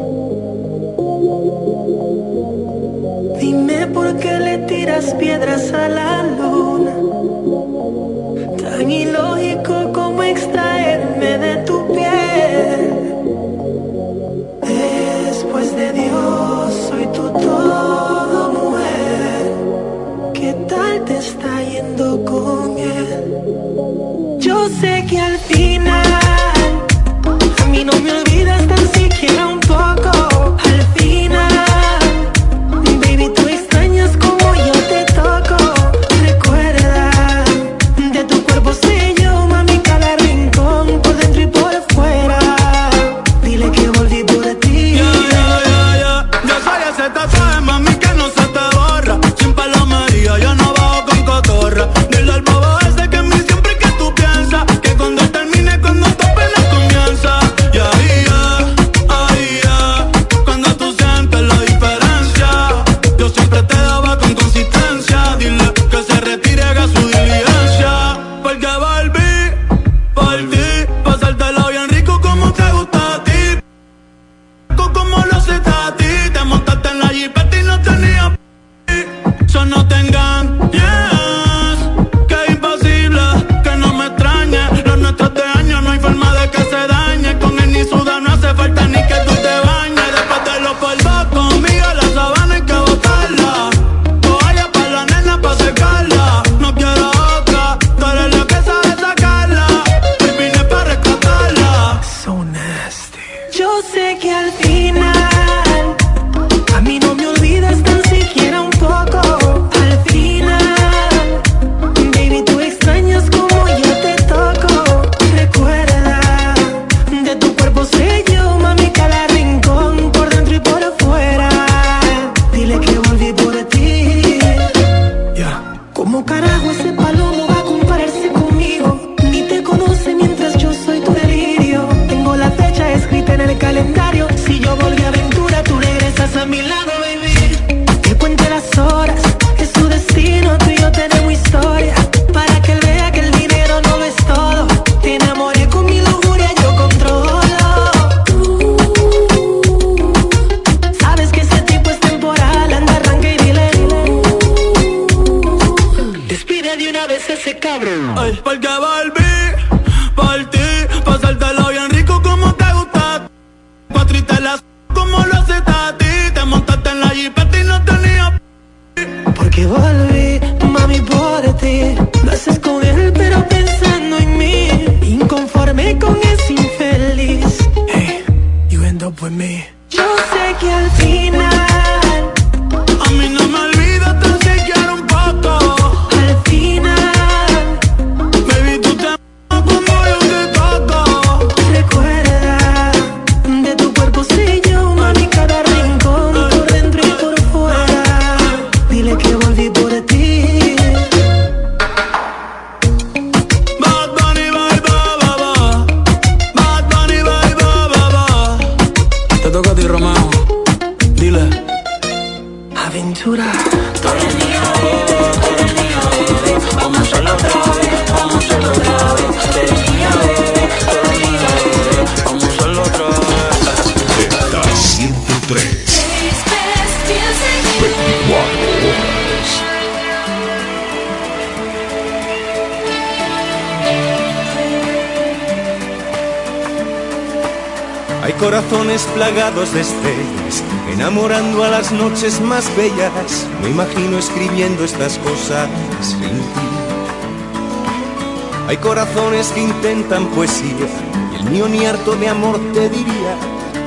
corazones 249.16 249.47
que 249.53 249.61
intentan 249.61 250.28
poesía, 250.28 250.88
y 251.32 251.36
el 251.36 251.49
mío 251.49 251.70
ni 251.70 251.86
harto 251.86 252.16
de 252.16 252.28
amor 252.28 252.59
te 252.74 252.89
diría 252.89 253.38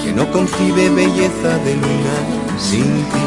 que 0.02 0.12
no 0.12 0.30
concibe 0.32 0.88
belleza 0.88 1.58
de 1.64 1.74
luna 1.74 2.16
sin 2.58 2.84
ti. 2.84 3.26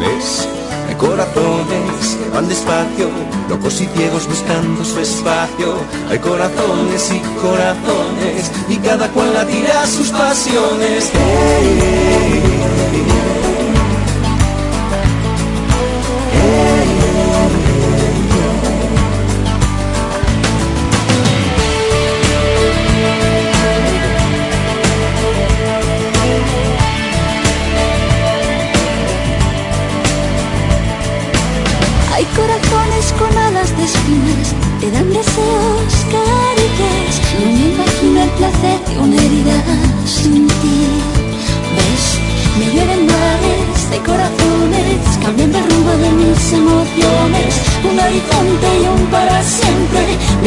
¿Ves? 0.00 0.48
Hay 0.88 0.96
corazones 0.96 2.18
que 2.20 2.30
van 2.34 2.48
despacio, 2.48 3.08
locos 3.48 3.80
y 3.80 3.86
ciegos 3.86 4.26
buscando 4.26 4.84
su 4.84 4.98
espacio. 4.98 5.74
Hay 6.08 6.18
corazones 6.18 7.12
y 7.12 7.20
corazones, 7.40 8.50
y 8.68 8.76
cada 8.78 9.08
cual 9.10 9.32
latirá 9.32 9.86
sus 9.86 10.08
pasiones. 10.08 11.12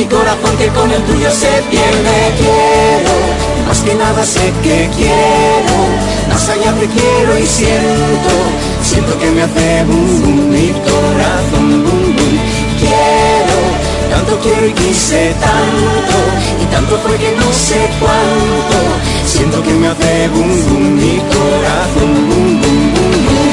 Mi 0.04 0.10
corazón 0.10 0.58
que 0.58 0.68
con 0.68 0.92
el 0.92 1.02
tuyo 1.04 1.32
se 1.32 1.48
pierde. 1.72 2.18
Quiero, 2.38 3.16
más 3.66 3.80
que 3.80 3.96
nada 3.96 4.26
sé 4.26 4.52
que 4.62 4.90
quiero. 4.98 5.78
Más 6.28 6.50
allá 6.50 6.74
te 6.74 6.88
quiero 6.88 7.40
y 7.40 7.48
siento, 7.48 8.34
siento 8.84 9.18
que 9.18 9.32
me 9.32 9.44
hace 9.44 9.86
boom 9.86 10.22
boom 10.22 10.50
mi 10.50 10.72
corazón 10.90 11.84
boom 11.86 12.16
boom. 12.18 12.36
Quiero, 12.82 13.58
tanto 14.12 14.40
quiero 14.42 14.68
y 14.68 14.74
quise 14.74 15.34
tanto, 15.40 16.18
y 16.62 16.66
tanto 16.66 16.98
fue 16.98 17.16
que 17.16 17.32
no 17.38 17.54
sé 17.54 17.90
cuánto. 18.02 18.78
Siento 19.26 19.64
que 19.64 19.72
me 19.72 19.88
hace 19.88 20.28
boom 20.34 20.66
boom 20.68 20.96
mi 20.96 21.18
corazón 21.32 22.12
boom 22.28 22.62
boom 22.62 22.94
boom 22.94 23.53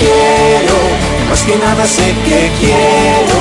Quiero, 0.00 0.78
más 1.28 1.42
que 1.42 1.56
nada 1.56 1.86
sé 1.86 2.14
que 2.24 2.50
quiero. 2.58 3.38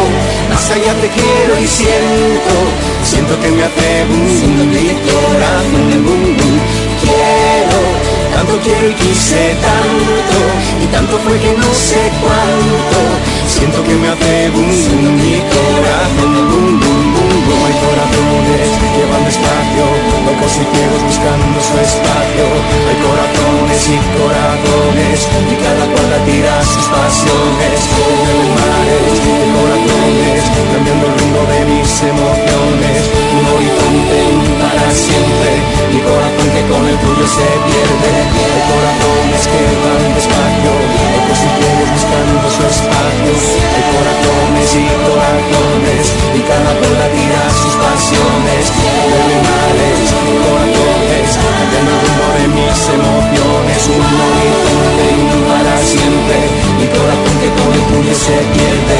Más 0.49 0.69
allá 0.71 0.93
te 1.01 1.07
quiero 1.07 1.53
y 1.63 1.67
siento, 1.67 2.55
siento 3.03 3.39
que 3.39 3.49
me 3.49 3.63
hace 3.63 4.05
boom 4.09 4.27
boom 4.41 4.69
mi 4.69 4.89
corazón 5.07 6.03
boom 6.05 6.23
boom. 6.37 6.59
Quiero, 7.01 8.08
tanto 8.39 8.57
quiero 8.63 8.89
y 8.89 8.93
quise 8.93 9.53
tanto, 9.59 10.39
y 10.81 10.87
tanto 10.87 11.17
fue 11.19 11.37
que 11.39 11.51
no 11.59 11.73
sé 11.73 11.99
cuánto. 12.23 12.99
Siento 13.47 13.83
que 13.83 13.95
me 13.95 14.07
hace 14.07 14.49
boom 14.55 14.63
boom 14.63 15.15
mi 15.19 15.43
corazón 15.51 16.31
boom 16.47 16.79
boom 16.79 17.13
boom. 17.15 17.59
Hay 17.67 17.75
corazones 17.83 18.69
que 18.95 19.03
van 19.11 19.23
despacio, 19.27 19.85
locos 20.23 20.53
y 20.55 20.63
ciegos 20.71 21.01
buscando 21.03 21.57
su 21.59 21.75
espacio. 21.83 22.45
Hay 22.87 22.97
corazones 23.03 23.81
y 23.91 23.97
corazones, 24.15 25.19
y 25.51 25.55
cada 25.59 25.85
cual 25.91 26.09
tira 26.23 26.55
sus 26.63 26.87
pasiones. 26.87 27.79
De 28.23 28.35
mares, 28.55 29.19
de 29.19 29.35
corazones, 29.51 30.43
cambiando 30.71 31.05
el 31.11 31.13
rumbo 31.19 31.41
de 31.51 31.59
mis 31.75 31.91
emociones. 32.07 32.99
Un 33.35 33.45
horizonte 33.51 34.19
para 34.63 34.87
siempre, 34.95 35.49
mi 35.91 35.99
corazón 36.07 36.47
que 36.55 36.63
con 36.71 36.83
el 36.87 36.97
tuyo 37.03 37.25
se 37.27 37.47
pierde. 37.67 38.28
Hay 38.29 38.61
corazones 38.69 39.41
que 39.49 39.61
van 39.81 40.03
despacio, 40.13 40.73
locos 41.13 41.39
y 41.39 41.49
ciegos 41.57 41.89
buscando 41.95 42.45
su 42.49 42.61
espacio. 42.69 43.33
Hay 43.75 43.85
corazones 43.93 44.69
y 44.75 44.85
corazones, 45.07 46.05
y 46.37 46.41
cada 46.45 46.71
cual 46.77 47.01
tira 47.13 47.43
sus 47.49 47.75
pasiones. 47.81 48.63
De 48.69 49.37
mares, 49.45 50.07
corazones, 50.45 51.29
cambiando 51.39 51.91
el 51.91 51.99
rumbo 52.03 52.27
de 52.37 52.45
mis 52.55 52.79
emociones. 52.97 53.79
Un 53.89 54.05
horizonte 54.19 55.05
y 55.09 55.35
para 55.49 55.75
siempre, 55.81 56.37
mi 56.79 56.87
corazón 56.93 57.35
que 57.41 57.49
con 57.57 57.69
el 57.73 57.83
tuyo 57.89 58.15
se 58.15 58.37
pierde. 58.53 58.99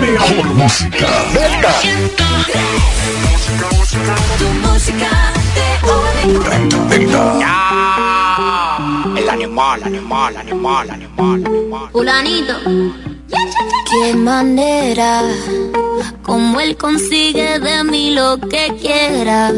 Mejor 0.00 0.46
música. 0.54 1.06
Tu 4.38 4.48
música 4.66 5.10
te 5.54 5.66
El 9.20 9.28
animal, 9.30 9.82
animal, 9.84 10.36
animal, 10.36 10.90
animal, 10.90 11.46
animal. 11.46 11.88
Fulanito. 11.92 12.54
Qué 13.90 14.14
manera, 14.14 15.22
como 16.22 16.60
él 16.60 16.76
consigue 16.76 17.58
de 17.58 17.84
mí 17.84 18.10
lo 18.10 18.38
que 18.38 18.72
quiera. 18.80 19.52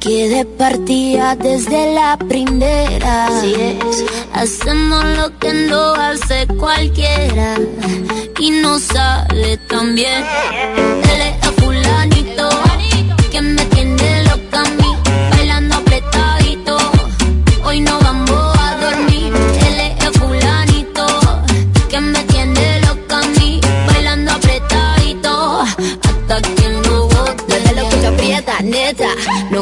Que 0.00 0.28
de 0.28 0.44
partida 0.44 1.36
desde 1.36 1.94
la 1.94 2.16
primera. 2.16 3.28
Hacemos 4.32 5.04
lo 5.16 5.38
que 5.38 5.52
no 5.52 5.94
hace 5.94 6.46
cualquiera. 6.58 7.56
Y 8.38 8.50
no 8.50 8.78
sale 8.78 9.56
tan 9.56 9.94
bien. 9.94 10.24
Él 11.10 11.35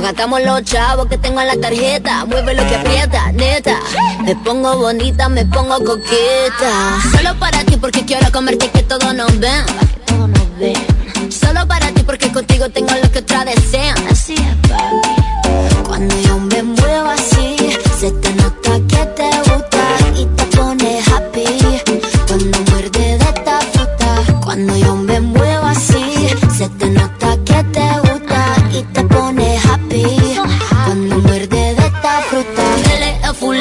gastamos 0.04 0.42
los 0.42 0.62
chavos 0.64 1.06
que 1.06 1.16
tengo 1.16 1.40
en 1.40 1.46
la 1.46 1.56
tarjeta. 1.56 2.26
Mueve 2.26 2.54
lo 2.54 2.66
que 2.68 2.76
aprieta, 2.76 3.32
neta. 3.32 3.80
Me 4.22 4.36
pongo 4.36 4.76
bonita, 4.76 5.28
me 5.30 5.46
pongo 5.46 5.82
coqueta. 5.82 6.98
Solo 7.16 7.34
para 7.38 7.64
ti 7.64 7.76
porque 7.78 8.04
quiero 8.04 8.30
comerte 8.30 8.68
que 8.68 8.82
todos 8.82 9.14
nos 9.14 9.38
ven. 9.40 9.64
Que 9.64 10.12
todos 10.12 10.28
nos 10.28 10.58
ven. 10.58 11.32
Solo 11.32 11.66
para 11.66 11.90
ti 11.92 12.02
porque 12.02 12.30
contigo 12.30 12.68
tengo 12.68 12.94
lo 13.02 13.10
que 13.10 13.20
otra 13.20 13.44
desean. 13.46 13.96
Así 14.10 14.34
es, 14.34 14.68
papi. 14.68 15.84
Cuando 15.86 16.14
yo 16.20 16.38
me 16.38 16.62
muevo 16.62 17.08
así, 17.08 17.56
se 17.98 18.10
te 18.10 18.34
nota 18.34 18.72
que 18.86 19.06
te 19.16 19.23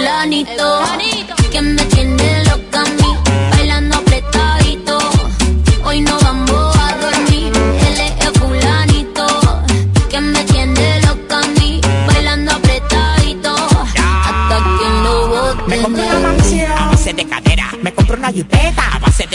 fulanito, 0.04 0.82
que 1.50 1.62
me 1.62 1.86
tiene 1.86 2.44
loca 2.44 2.82
a 2.82 2.84
mí, 2.84 3.18
bailando 3.52 3.98
apretadito. 3.98 4.98
Hoy 5.86 6.02
no 6.02 6.20
vamos 6.20 6.76
a 6.78 6.98
dormir. 6.98 7.54
Él 7.88 8.02
es 8.02 8.40
fulanito, 8.40 9.26
que 10.10 10.20
me 10.20 10.44
tiene 10.44 11.00
loca 11.02 11.40
a 11.40 11.48
mí, 11.58 11.80
bailando 12.06 12.52
apretadito. 12.52 13.56
Hasta 13.56 14.58
que 14.78 14.88
no 15.04 15.28
bote. 15.28 15.64
Me 15.68 15.82
compré 15.82 16.04
una 16.04 16.20
mansión 16.20 16.72
a 16.74 16.88
base 16.90 17.14
de 17.14 17.26
cadera. 17.26 17.72
Me 17.82 17.94
compré 17.94 18.18
una 18.18 18.32
jipeta 18.32 18.96
a 18.96 19.00
base 19.00 19.26
de 19.28 19.33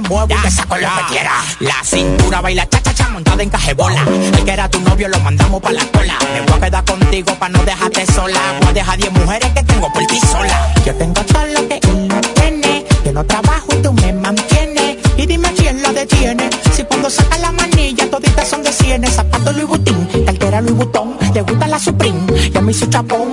me 0.00 0.08
muevo 0.08 0.34
y 0.34 0.42
te 0.42 0.50
saco 0.50 0.76
lo 0.76 0.88
que 0.88 1.12
quiera. 1.12 1.32
La 1.60 1.82
cintura 1.82 2.40
baila 2.40 2.68
cha 2.68 2.82
cha 2.82 2.94
cha 2.94 3.08
montada 3.08 3.42
en 3.42 3.50
cajebola. 3.50 4.02
El 4.36 4.44
que 4.44 4.50
era 4.50 4.68
tu 4.68 4.80
novio 4.80 5.08
lo 5.08 5.18
mandamos 5.20 5.62
pa' 5.62 5.72
la 5.72 5.84
cola. 5.86 6.18
Me 6.34 6.40
voy 6.42 6.52
a 6.56 6.60
quedar 6.60 6.84
contigo 6.84 7.34
pa' 7.38 7.48
no 7.48 7.62
dejarte 7.64 8.04
sola. 8.06 8.40
Voy 8.60 8.68
a 8.68 8.72
dejar 8.72 8.98
10 8.98 9.12
mujeres 9.12 9.50
que 9.52 9.62
tengo 9.62 9.90
por 9.92 10.04
ti 10.06 10.18
sola. 10.20 10.74
Yo 10.84 10.94
tengo 10.94 11.22
todo 11.22 11.46
lo 11.46 11.68
que 11.68 11.80
él 11.82 12.08
no 12.08 12.20
tiene. 12.20 12.84
Yo 13.04 13.12
no 13.12 13.24
trabajo 13.24 13.66
y 13.72 13.76
tú 13.76 13.92
me 13.92 14.12
mantienes. 14.12 14.98
Y 15.16 15.26
dime 15.26 15.50
quién 15.56 15.82
lo 15.82 15.92
detiene. 15.92 16.50
Si 16.74 16.84
cuando 16.84 17.08
saca 17.08 17.38
la 17.38 17.52
manilla 17.52 18.10
toditas 18.10 18.48
son 18.48 18.62
de 18.62 18.72
cienes. 18.72 19.14
Zapato 19.14 19.52
Louis 19.52 19.66
Vuitton, 19.66 20.08
cartera 20.26 20.60
Louis 20.60 20.76
Vuitton. 20.76 21.16
Le 21.32 21.40
gusta 21.40 21.66
la 21.66 21.78
Supreme, 21.78 22.50
ya 22.52 22.60
me 22.60 22.72
hizo 22.72 22.86
chapón. 22.86 23.32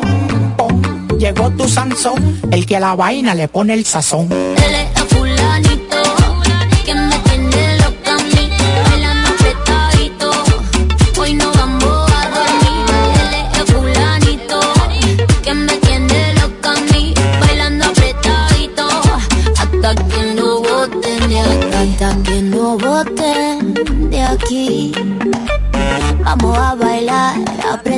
pom. 0.55 0.81
Llegó 1.19 1.49
tu 1.51 1.67
Sansón, 1.67 2.39
el 2.51 2.65
que 2.65 2.77
a 2.77 2.79
la 2.79 2.95
vaina 2.95 3.33
le 3.35 3.47
pone 3.47 3.73
el 3.73 3.85
sazón. 3.85 4.29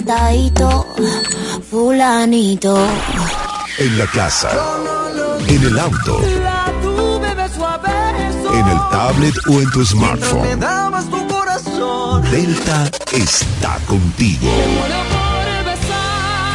Apretadito, 0.05 0.85
fulanito. 1.69 2.77
En 3.77 3.97
la 3.97 4.07
casa, 4.07 4.49
en 5.47 5.63
el 5.63 5.79
auto, 5.79 6.21
en 8.53 8.67
el 8.67 8.77
tablet 8.91 9.35
o 9.47 9.61
en 9.61 9.71
tu 9.71 9.85
smartphone. 9.85 10.59
Delta 12.31 12.89
está 13.11 13.77
contigo. 13.87 14.49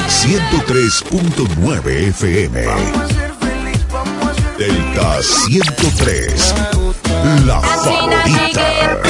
103.9 0.09 2.09
FM. 2.09 2.67
Delta 4.59 5.23
103. 5.23 6.55
La 7.45 7.61
favorita. 7.61 9.10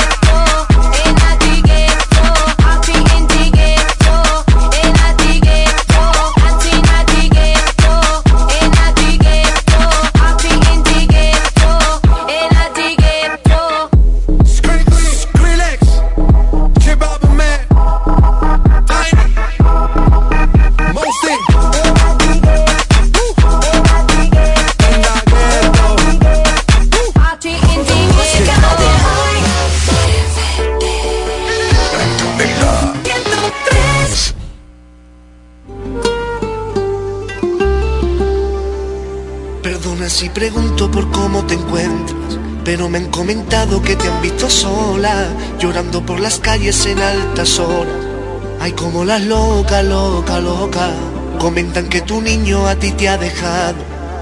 Por 40.89 41.11
cómo 41.11 41.45
te 41.45 41.53
encuentras, 41.53 42.39
pero 42.63 42.89
me 42.89 42.97
han 42.97 43.11
comentado 43.11 43.81
que 43.81 43.95
te 43.95 44.07
han 44.07 44.21
visto 44.21 44.49
sola, 44.49 45.27
llorando 45.59 46.03
por 46.03 46.19
las 46.19 46.39
calles 46.39 46.85
en 46.85 46.99
altas 46.99 47.59
horas. 47.59 47.93
Ay, 48.59 48.71
como 48.71 49.03
las 49.03 49.21
loca, 49.21 49.83
loca, 49.83 50.39
loca. 50.39 50.89
Comentan 51.39 51.87
que 51.87 52.01
tu 52.01 52.21
niño 52.21 52.67
a 52.67 52.75
ti 52.75 52.91
te 52.91 53.09
ha 53.09 53.17
dejado, 53.17 53.75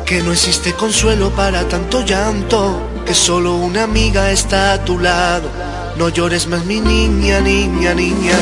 que 0.06 0.22
no 0.22 0.34
existe 0.34 0.74
consuelo 0.74 1.30
para 1.30 1.68
tanto 1.68 2.02
llanto, 2.02 2.82
que 3.06 3.14
solo 3.14 3.56
una 3.56 3.84
amiga 3.84 4.32
está 4.32 4.74
a 4.74 4.84
tu 4.84 5.00
lado. 5.00 5.50
No 5.98 6.10
llores 6.10 6.48
más, 6.48 6.66
mi 6.66 6.82
niña, 6.82 7.40
niña, 7.40 7.94
niña. 7.94 8.38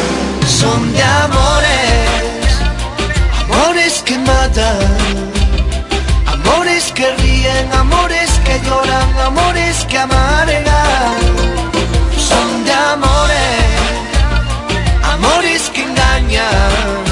Son 0.48 0.94
de 0.94 1.04
amores, 1.04 2.50
amores 3.44 4.02
que 4.04 4.18
matan. 4.18 5.37
Amores 7.50 8.30
que 8.46 8.60
lloran, 8.68 9.20
amores 9.26 9.86
que 9.90 9.98
amargan. 9.98 11.16
Son 12.30 12.66
de 12.66 12.74
amores, 12.74 13.64
amores 15.14 15.70
que 15.74 15.84
engañan, 15.84 17.04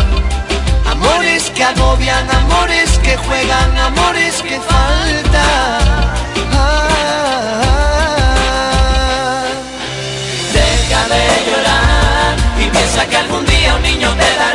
amores 0.92 1.50
que 1.56 1.64
agobian, 1.64 2.30
amores 2.42 2.90
que 3.00 3.16
juegan, 3.18 3.78
amores 3.78 4.42
que 4.42 4.60
faltan. 4.60 5.82
Ah. 6.54 7.86
Deja 10.54 11.02
de 11.14 11.26
llorar 11.48 12.36
y 12.60 12.66
piensa 12.76 13.02
que 13.10 13.18
algún 13.18 13.46
día 13.46 13.76
un 13.76 13.82
niño 13.84 14.10
te 14.16 14.36
dará 14.42 14.55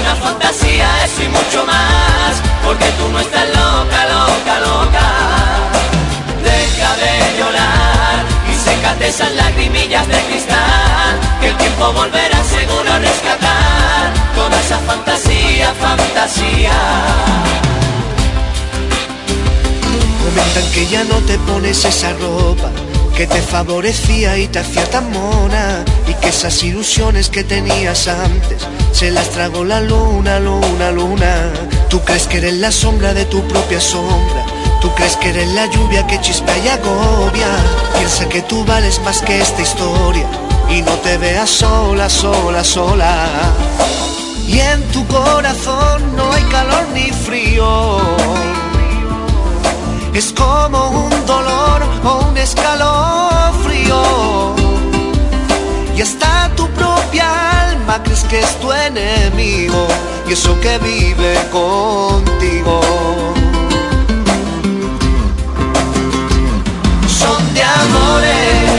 una 0.00 0.14
fantasía, 0.16 0.86
eso 1.04 1.22
y 1.22 1.28
mucho 1.28 1.64
más, 1.66 2.32
porque 2.64 2.86
tú 2.98 3.08
no 3.12 3.20
estás 3.20 3.46
loca, 3.48 4.00
loca, 4.14 4.60
loca. 4.60 5.08
Deja 6.42 6.90
de 7.02 7.38
llorar 7.38 8.24
y 8.50 8.54
sécate 8.54 9.08
esas 9.08 9.32
lagrimillas 9.34 10.06
de 10.08 10.20
cristal, 10.28 11.14
que 11.40 11.48
el 11.48 11.56
tiempo 11.56 11.92
volverá 11.92 12.42
seguro 12.44 12.92
a 12.92 12.98
rescatar 12.98 14.04
toda 14.34 14.60
esa 14.60 14.78
fantasía, 14.78 15.72
fantasía. 15.80 16.76
Comentan 20.24 20.72
que 20.72 20.86
ya 20.86 21.04
no 21.04 21.16
te 21.26 21.38
pones 21.38 21.84
esa 21.84 22.12
ropa 22.14 22.70
que 23.16 23.26
te 23.26 23.40
favorecía 23.40 24.36
y 24.36 24.46
te 24.46 24.58
hacía 24.58 24.84
tan 24.90 25.10
mona 25.10 25.82
y 26.06 26.12
que 26.20 26.28
esas 26.28 26.62
ilusiones 26.62 27.30
que 27.30 27.44
tenías 27.44 28.08
antes 28.08 28.66
se 28.92 29.10
las 29.10 29.30
tragó 29.30 29.64
la 29.64 29.80
luna, 29.80 30.38
luna, 30.38 30.90
luna. 30.90 31.50
Tú 31.88 32.00
crees 32.00 32.26
que 32.26 32.38
eres 32.38 32.54
la 32.54 32.70
sombra 32.70 33.14
de 33.14 33.24
tu 33.24 33.40
propia 33.48 33.80
sombra. 33.80 34.44
Tú 34.82 34.94
crees 34.94 35.16
que 35.16 35.30
eres 35.30 35.48
la 35.54 35.64
lluvia 35.66 36.06
que 36.06 36.20
chispea 36.20 36.58
y 36.58 36.68
agobia. 36.68 37.48
Piensa 37.96 38.28
que 38.28 38.42
tú 38.42 38.66
vales 38.66 39.00
más 39.00 39.22
que 39.22 39.40
esta 39.40 39.62
historia 39.62 40.26
y 40.68 40.82
no 40.82 40.92
te 40.96 41.16
veas 41.16 41.48
sola, 41.48 42.10
sola, 42.10 42.62
sola. 42.62 43.28
Y 44.46 44.58
en 44.58 44.82
tu 44.92 45.06
corazón 45.06 46.16
no 46.16 46.32
hay 46.32 46.42
calor 46.44 46.86
ni 46.92 47.10
frío. 47.12 48.35
Es 50.16 50.32
como 50.32 50.88
un 50.88 51.26
dolor 51.26 51.82
o 52.02 52.26
un 52.30 52.38
escalofrío. 52.38 54.02
Y 55.94 56.00
hasta 56.00 56.50
tu 56.56 56.66
propia 56.68 57.26
alma 57.68 58.02
crees 58.02 58.24
que 58.24 58.40
es 58.40 58.58
tu 58.58 58.72
enemigo. 58.72 59.86
Y 60.26 60.32
eso 60.32 60.58
que 60.62 60.78
vive 60.78 61.34
contigo. 61.52 62.80
Son 67.06 67.54
de 67.54 67.62
amores, 67.62 68.70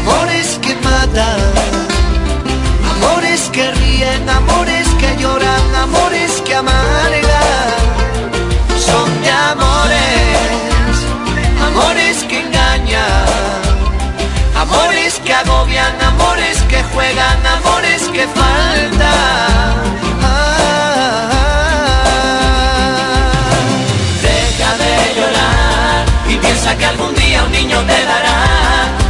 amores 0.00 0.58
que 0.60 0.74
matan, 0.74 1.40
amores 2.96 3.48
que 3.50 3.70
ríen, 3.70 4.28
amores 4.28 4.81
Amores 14.62 15.18
que 15.24 15.34
agobian, 15.34 16.00
amores 16.00 16.62
que 16.70 16.80
juegan, 16.94 17.44
amores 17.44 18.02
que 18.14 18.24
faltan. 18.28 19.74
Deja 24.22 24.70
de 24.82 25.14
llorar 25.16 26.04
y 26.28 26.36
piensa 26.36 26.78
que 26.78 26.86
algún 26.86 27.12
día 27.16 27.42
un 27.42 27.50
niño 27.50 27.76
te 27.80 28.04
dará 28.04 28.38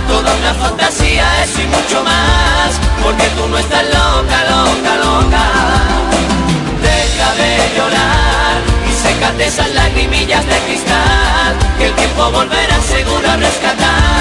toda 0.08 0.34
una 0.36 0.54
fantasía, 0.54 1.26
eso 1.44 1.60
y 1.60 1.66
mucho 1.66 2.02
más, 2.02 2.70
porque 3.02 3.26
tú 3.36 3.46
no 3.46 3.58
estás 3.58 3.84
loca, 3.84 4.38
loca, 4.54 4.92
loca. 5.04 5.44
Deja 6.80 7.28
de 7.42 7.76
llorar 7.76 8.56
y 8.88 8.92
sécate 9.06 9.46
esas 9.48 9.70
lagrimillas 9.74 10.46
de 10.46 10.58
cristal, 10.60 11.52
que 11.76 11.86
el 11.88 11.92
tiempo 11.92 12.30
volverá 12.30 12.80
seguro 12.80 13.30
a 13.30 13.36
rescatar 13.36 14.11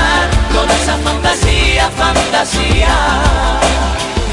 toda 0.72 0.84
esa 0.84 0.98
fantasía, 0.98 1.90
fantasía. 1.98 2.96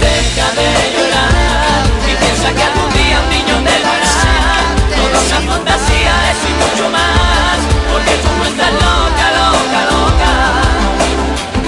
Deja 0.00 0.46
de 0.58 0.68
llorar 0.94 1.82
y 2.06 2.14
piensa 2.22 2.48
que 2.54 2.62
algún 2.62 2.90
día 2.92 3.20
un 3.24 3.30
niño 3.30 3.56
te 3.66 3.76
dará 3.86 4.18
toda 4.98 5.18
esa 5.26 5.40
fantasía, 5.50 6.12
eso 6.32 6.46
y 6.48 6.54
mucho 6.62 6.90
más, 6.90 7.58
porque 7.90 8.14
tú 8.22 8.30
no 8.38 8.44
estás 8.44 8.72
loca, 8.86 9.26
loca, 9.40 9.80
loca. 9.94 10.32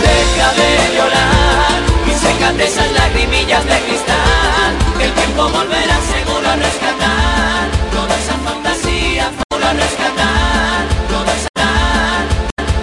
Deja 0.06 0.48
de 0.60 0.70
llorar 0.96 1.80
y 2.06 2.12
sécate 2.14 2.64
esas 2.64 2.92
lagrimillas 2.92 3.64
de 3.64 3.78
cristal, 3.86 4.70
que 4.98 5.04
el 5.04 5.12
tiempo 5.12 5.48
volverá 5.48 5.98
seguro 6.14 6.48
a 6.48 6.56
rescatar 6.56 7.62
toda 7.92 8.14
esa 8.22 8.36
fantasía, 8.46 9.30
seguro 9.36 9.66
a 9.66 9.72
rescatar. 9.72 10.59